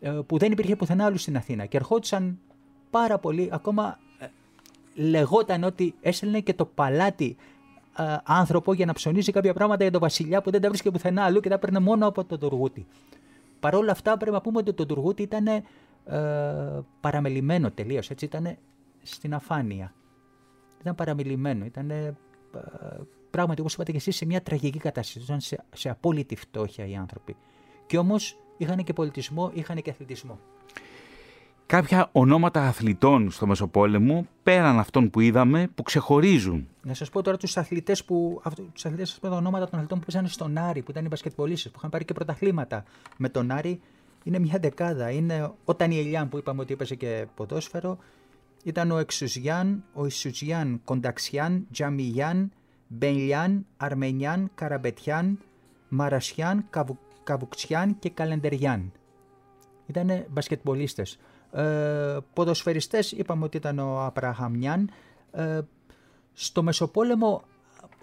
[0.00, 1.66] ε, που δεν υπήρχε πουθενά άλλου στην Αθήνα.
[1.66, 2.38] Και ερχόντουσαν
[2.90, 4.26] πάρα πολύ, ακόμα ε,
[4.94, 7.36] λεγόταν ότι έστελνε και το παλάτι
[7.98, 11.24] ε, άνθρωπο για να ψωνίζει κάποια πράγματα για τον Βασιλιά που δεν τα βρίσκε πουθενά
[11.24, 12.86] αλλού και τα παίρνε μόνο από τον Τουργούτι.
[13.60, 15.46] Παρ' όλα αυτά πρέπει να πούμε ότι το Τουργούτι ήταν
[16.06, 18.10] ε, παραμελημένο τελείως.
[18.10, 18.56] Έτσι ήταν
[19.02, 19.94] στην αφάνεια.
[20.80, 21.64] Ήταν παραμελημένο.
[21.64, 22.16] Ήταν ε,
[23.30, 25.24] πράγματι, όπως είπατε και εσείς, σε μια τραγική κατάσταση.
[25.24, 27.36] Ήταν σε, σε απόλυτη φτώχεια οι άνθρωποι.
[27.86, 30.38] Και όμως είχαν και πολιτισμό, είχαν και αθλητισμό.
[31.66, 36.68] Κάποια ονόματα αθλητών στο Μεσοπόλεμο, πέραν αυτών που είδαμε, που ξεχωρίζουν.
[36.82, 38.40] Να σας πω τώρα τους αθλητές που.
[38.72, 41.08] Τους αθλητές, σα πω τα ονόματα των αθλητών που παίζανε στον Άρη, που ήταν οι
[41.08, 42.84] μπασκετπολίστε, που είχαν πάρει και πρωταθλήματα
[43.16, 43.80] με τον Άρη
[44.26, 45.10] είναι μια δεκάδα.
[45.10, 47.98] Είναι όταν η Ελιάν που είπαμε ότι έπαιζε και ποδόσφαιρο,
[48.64, 52.52] ήταν ο Εξουζιάν, ο Ισουζιάν, Κονταξιάν, Τζαμιγιάν,
[52.88, 55.38] Μπενλιάν, Αρμενιάν, Καραμπετιάν,
[55.88, 58.92] Μαρασιάν, Καβου, Καβουξιάν και Καλεντεριάν.
[59.86, 61.18] Ήταν μπασκετμπολίστες.
[61.52, 64.90] Ε, ποδοσφαιριστές είπαμε ότι ήταν ο Απραχαμιάν.
[65.32, 65.60] Ε,
[66.32, 67.42] στο Μεσοπόλεμο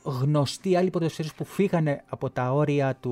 [0.04, 3.12] γνωστοί άλλοι ποδοσφαιριστές που φύγανε από τα όρια του,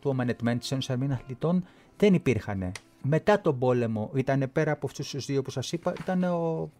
[0.00, 1.64] του Ομανετμέν της Ένωσης Αθλητών
[1.96, 2.72] δεν υπήρχαν.
[3.02, 6.70] Μετά τον πόλεμο ήταν πέρα από αυτούς τους δύο που σας είπα, ήταν ο,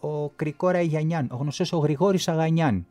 [0.00, 2.86] ο Κρικόρα Ιγιανιάν, ο γνωστός ο Γρηγόρης Αγανιάν.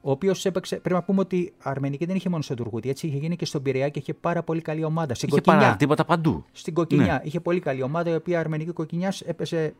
[0.00, 0.76] Ο οποίος έπαιξε.
[0.76, 3.44] Πρέπει να πούμε ότι η Αρμενική δεν είχε μόνο στον Τουρκούτι, έτσι είχε γίνει και
[3.44, 5.14] στον Πειραιά και είχε πάρα πολύ καλή ομάδα.
[5.14, 6.44] Στην είχε παραρτήματα παντού.
[6.52, 7.12] Στην Κοκκινιά.
[7.12, 7.20] Ναι.
[7.22, 9.74] Είχε πολύ καλή ομάδα, η οποία η Αρμενική Κοκκινιά έπεσε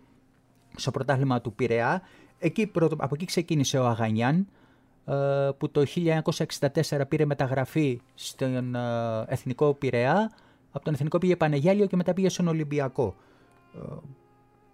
[0.76, 2.02] στο πρωτάθλημα του Πειραιά.
[2.38, 4.44] Εκεί, από εκεί ξεκίνησε ο Αγανιάν, ε,
[5.58, 8.80] που το 1964 πήρε μεταγραφή στον ε,
[9.26, 10.30] Εθνικό Πειραιά.
[10.72, 13.14] Από τον Εθνικό πήγε Πανεγιάλιο και μετά πήγε στον Ολυμπιακό.
[13.74, 13.78] Ε,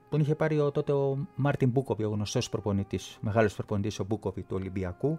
[0.09, 4.43] τον είχε πάρει ο, τότε ο Μάρτιν Μπούκοβι, ο γνωστός προπονητής, μεγάλος προπονητής ο Μπούκοβι
[4.43, 5.19] του Ολυμπιακού.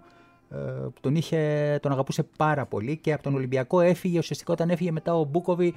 [1.02, 4.18] Τον, είχε, τον αγαπούσε πάρα πολύ και από τον Ολυμπιακό έφυγε.
[4.18, 5.74] Ουσιαστικά όταν έφυγε μετά ο Μπούκοβι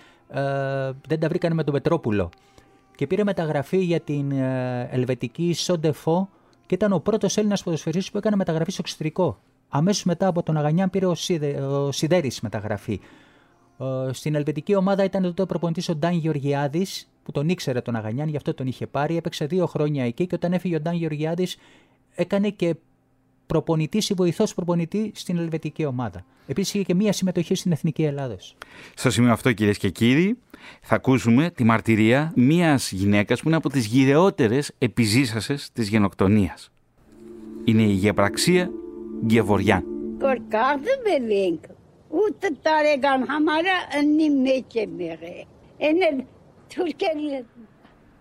[1.06, 2.28] δεν τα βρήκανε με τον Πετρόπουλο.
[2.94, 4.32] Και πήρε μεταγραφή για την
[4.90, 6.28] ελβετική Σοντεφό
[6.66, 9.38] και ήταν ο πρώτος Έλληνας ποδοσφαιριστής που έκανε μεταγραφή στο εξωτερικό.
[9.68, 13.00] Αμέσως μετά από τον Αγανιάν πήρε ο, Σιδε, ο Σιδέρης μεταγραφή.
[13.78, 17.96] Ε, στην ελβετική ομάδα ήταν τότε ο προπονητής ο Ντάν Γεωργιάδης, που τον ήξερε τον
[17.96, 19.16] Αγανιάν, γι' αυτό τον είχε πάρει.
[19.16, 21.56] Έπαιξε δύο χρόνια εκεί και όταν έφυγε ο Ντάν Γεωργιάδης,
[22.14, 22.74] έκανε και
[23.46, 26.24] προπονητής ή βοηθός προπονητή στην ελβετική ομάδα.
[26.46, 28.56] Επίσης είχε και μία συμμετοχή στην Εθνική Ελλάδος.
[28.94, 30.38] Στο σημείο αυτό, κυρίες και κύριοι,
[30.80, 36.70] θα ακούσουμε τη μαρτυρία μια γυναίκας που είναι από τις γυρεότερες επιζήσασες της γενοκτονίας.
[37.64, 38.70] Είναι η Γεπραξία
[39.26, 39.84] Γκεβοριάν.
[42.08, 43.76] ούτε τα ρέγαν χαμάρα,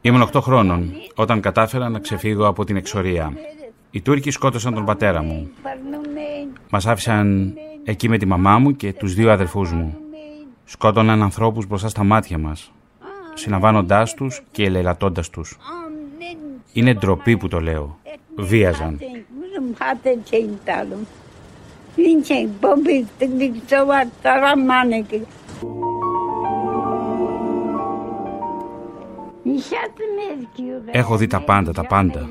[0.02, 3.34] Ήμουν 8 χρόνων όταν κατάφερα να ξεφύγω από την εξορία.
[3.96, 5.50] Οι Τούρκοι σκότωσαν τον πατέρα μου.
[6.70, 9.98] Μας άφησαν εκεί με τη μαμά μου και τους δύο αδερφούς μου.
[10.66, 12.72] Σκότωναν ανθρώπους μπροστά στα μάτια μας,
[13.34, 15.58] συναβάνοντάς τους και ελελατώντας τους.
[16.74, 18.00] Είναι ντροπή που το λέω.
[18.36, 19.00] Βίαζαν.
[30.92, 32.28] Έχω δει τα πάντα, τα πάντα.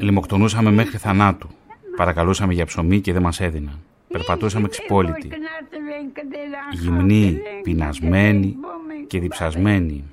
[0.00, 1.48] Λιμοκτονούσαμε μέχρι θανάτου.
[1.96, 3.78] Παρακαλούσαμε για ψωμί και δεν μας έδιναν.
[4.08, 5.30] Περπατούσαμε ξυπόλυτοι.
[6.72, 8.56] Γυμνοί, πεινασμένοι
[9.06, 10.04] και διψασμένοι.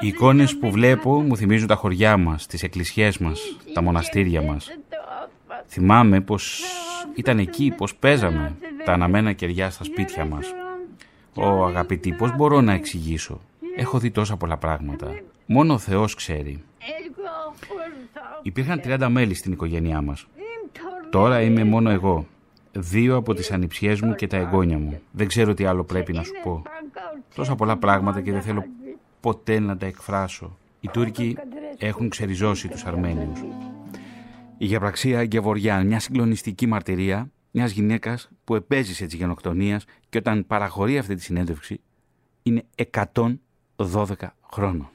[0.00, 4.78] Οι εικόνες που βλέπω μου θυμίζουν τα χωριά μας, τις εκκλησιές μας, τα μοναστήρια μας.
[5.66, 6.62] Θυμάμαι πως
[7.14, 10.54] ήταν εκεί, πως παίζαμε τα αναμένα κεριά στα σπίτια μας.
[11.34, 13.40] Ω αγαπητή, πώς μπορώ να εξηγήσω;
[13.76, 15.06] Έχω δει τόσα πολλά πράγματα.
[15.46, 16.64] Μόνο ο Θεός ξέρει.
[18.42, 20.26] Υπήρχαν 30 μέλη στην οικογένειά μας.
[21.10, 22.26] Τώρα είμαι μόνο εγώ.
[22.72, 25.00] Δύο από τις ανιψιές μου και τα εγγόνια μου.
[25.10, 26.62] Δεν ξέρω τι άλλο πρέπει να σου πω.
[27.34, 28.64] Τόσα πολλά πράγματα και δεν θέλω
[29.20, 30.56] ποτέ να τα εκφράσω.
[30.80, 31.36] Οι Τούρκοι
[31.78, 33.40] έχουν ξεριζώσει τους Αρμένιους.
[34.58, 40.98] Η γεωπραξία Γκεβοριάν, μια συγκλονιστική μαρτυρία μιας γυναίκας που επέζησε τη γενοκτονία και όταν παραχωρεί
[40.98, 41.80] αυτή τη συνέντευξη
[42.42, 44.14] είναι 112
[44.52, 44.90] χρόνων.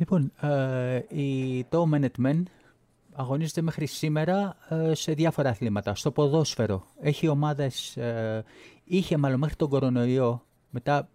[0.00, 1.88] Λοιπόν, ε, η Το
[2.22, 2.42] Men
[3.12, 5.94] αγωνίζεται μέχρι σήμερα ε, σε διάφορα αθλήματα.
[5.94, 8.44] Στο ποδόσφαιρο έχει ομάδες, ε,
[8.84, 11.08] είχε μάλλον μέχρι τον κορονοϊό, μετά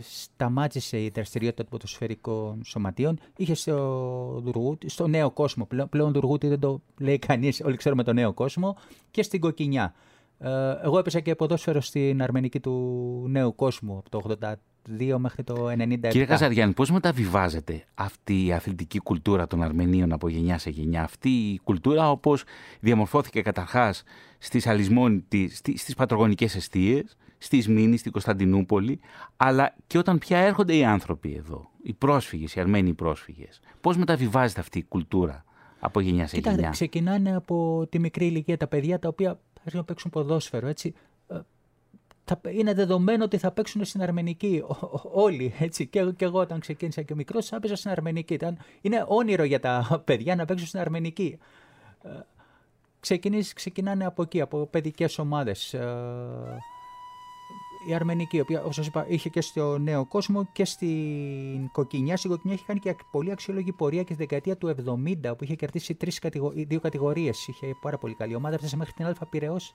[0.00, 3.18] σταμάτησε η δραστηριότητα των ποδοσφαιρικών σωματείων.
[3.36, 5.64] Είχε στο Δουργούτη, στο νέο κόσμο.
[5.64, 8.76] Πλέον, πλέον Δουργούτη δεν το λέει κανείς, όλοι ξέρουμε το νέο κόσμο.
[9.10, 9.94] Και στην Κοκκινιά.
[10.38, 14.20] Ε, εγώ έπεσα και ποδόσφαιρο στην αρμενική του νέου κόσμου από το
[14.98, 16.08] 82 μέχρι το 97.
[16.08, 21.28] Κύριε Καζαριάννη, πώς μεταβιβάζεται αυτή η αθλητική κουλτούρα των Αρμενίων από γενιά σε γενιά, αυτή
[21.28, 22.44] η κουλτούρα όπως
[22.80, 24.02] διαμορφώθηκε καταρχάς
[24.38, 24.66] στις,
[25.50, 29.00] στις, στις πατρογονικές αιστείες, στη Σμήνη, στην Κωνσταντινούπολη,
[29.36, 33.60] αλλά και όταν πια έρχονται οι άνθρωποι εδώ, οι πρόσφυγες, οι Αρμένοι πρόσφυγες.
[33.80, 35.44] Πώς μεταβιβάζεται αυτή η κουλτούρα
[35.80, 39.70] από γενιά σε Κοίτα, γενιά; ξεκινάνε από τη μικρή ηλικία τα παιδιά τα οποία θα
[39.76, 40.94] να παίξουν ποδόσφαιρο, έτσι.
[42.24, 44.62] Ε, είναι δεδομένο ότι θα παίξουν στην Αρμενική.
[45.12, 45.86] Όλοι, έτσι.
[45.86, 48.34] Και, και εγώ όταν ξεκίνησα και μικρός, έπαιζα στην Αρμενική.
[48.34, 51.38] Ήταν, είναι όνειρο για τα παιδιά να παίξουν στην Αρμενική.
[52.02, 53.16] Ε,
[53.54, 55.74] ξεκινάνε από εκεί, από παιδικές ομάδες.
[55.74, 56.58] Ε,
[57.88, 62.16] η Αρμενική, η οποία, όπως είπα, είχε και στο Νέο Κόσμο και στην Κοκκινιά.
[62.16, 64.74] Στην Κοκκινιά είχε κάνει και πολύ αξιόλογη πορεία και στη δεκαετία του
[65.22, 66.50] 70, που είχε κερδίσει τρεις κατηγο...
[66.50, 67.46] δύο κατηγορίες.
[67.48, 69.74] Είχε πάρα πολύ καλή ομάδα, έφτασε μέχρι την Α Πυραιός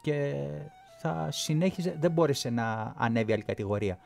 [0.00, 0.34] και
[1.04, 3.98] θα συνέχιζε, δεν μπόρεσε να ανέβει άλλη κατηγορία.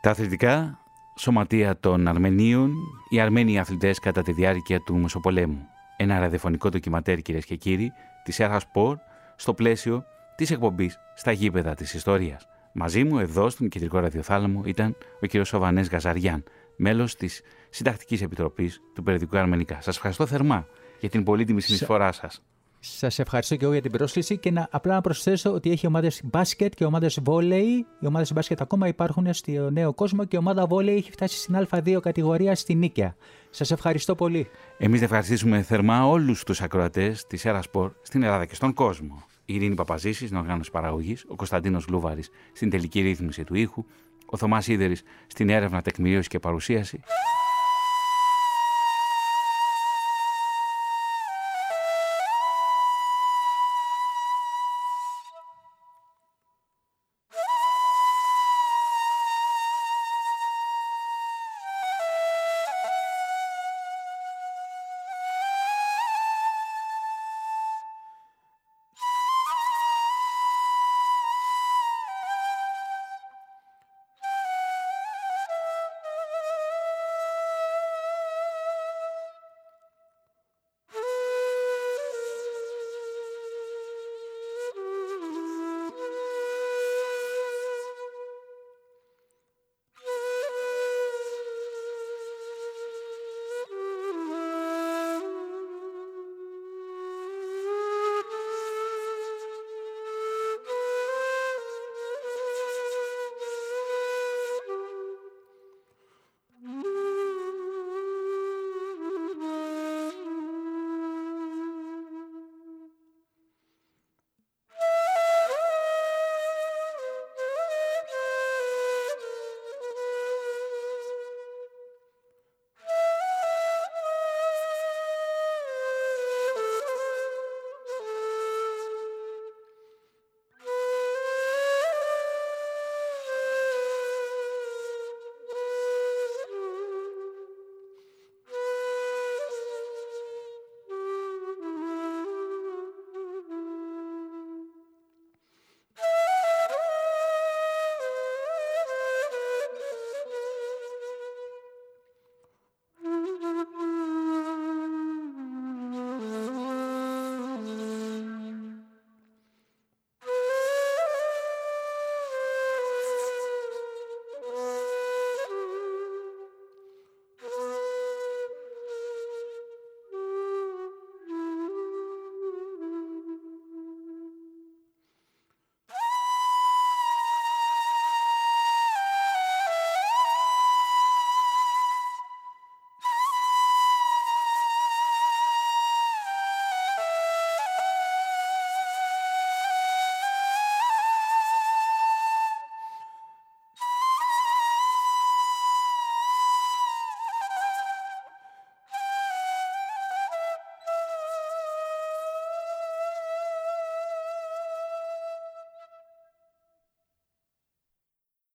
[0.00, 0.78] Τα αθλητικά
[1.18, 2.72] σωματεία των Αρμενίων,
[3.08, 5.66] οι Αρμένοι αθλητές κατά τη διάρκεια του Μεσοπολέμου.
[5.96, 7.92] Ένα ραδιοφωνικό ντοκιματέρ, κυρίες και κύριοι,
[8.24, 8.96] της Έρχα Σπορ,
[9.36, 10.04] στο πλαίσιο
[10.36, 12.46] της εκπομπής στα γήπεδα της ιστορίας.
[12.72, 15.44] Μαζί μου εδώ στον κεντρικό ραδιοθάλαμο ήταν ο κ.
[15.44, 16.44] Σοβανές Γαζαριάν,
[16.76, 17.40] μέλος της
[17.70, 19.80] Συντακτικής Επιτροπής του Περιοδικού Αρμενικά.
[19.80, 20.66] Σας ευχαριστώ θερμά
[21.00, 22.42] για την πολύτιμη συνεισφορά σας.
[22.84, 26.20] Σας ευχαριστώ και εγώ για την πρόσκληση και να, απλά να προσθέσω ότι έχει ομάδες
[26.24, 27.86] μπάσκετ και ομάδες βόλεϊ.
[28.00, 31.66] Οι ομάδες μπάσκετ ακόμα υπάρχουν στο νέο κόσμο και η ομάδα βόλεϊ έχει φτάσει στην
[31.70, 33.16] Α2 κατηγορία στη Νίκαια.
[33.50, 34.48] Σας ευχαριστώ πολύ.
[34.78, 39.74] Εμείς ευχαριστήσουμε θερμά όλους τους ακροατές της Ερασπορ στην Ελλάδα και στον κόσμο η Ειρήνη
[39.74, 43.84] Παπαζήσης στην οργάνωση παραγωγής, ο Κωνσταντίνος Λούβαρης στην τελική ρύθμιση του ήχου,
[44.26, 47.00] ο Θωμάς Ίδερης στην έρευνα, τεκμηρίωση και παρουσίαση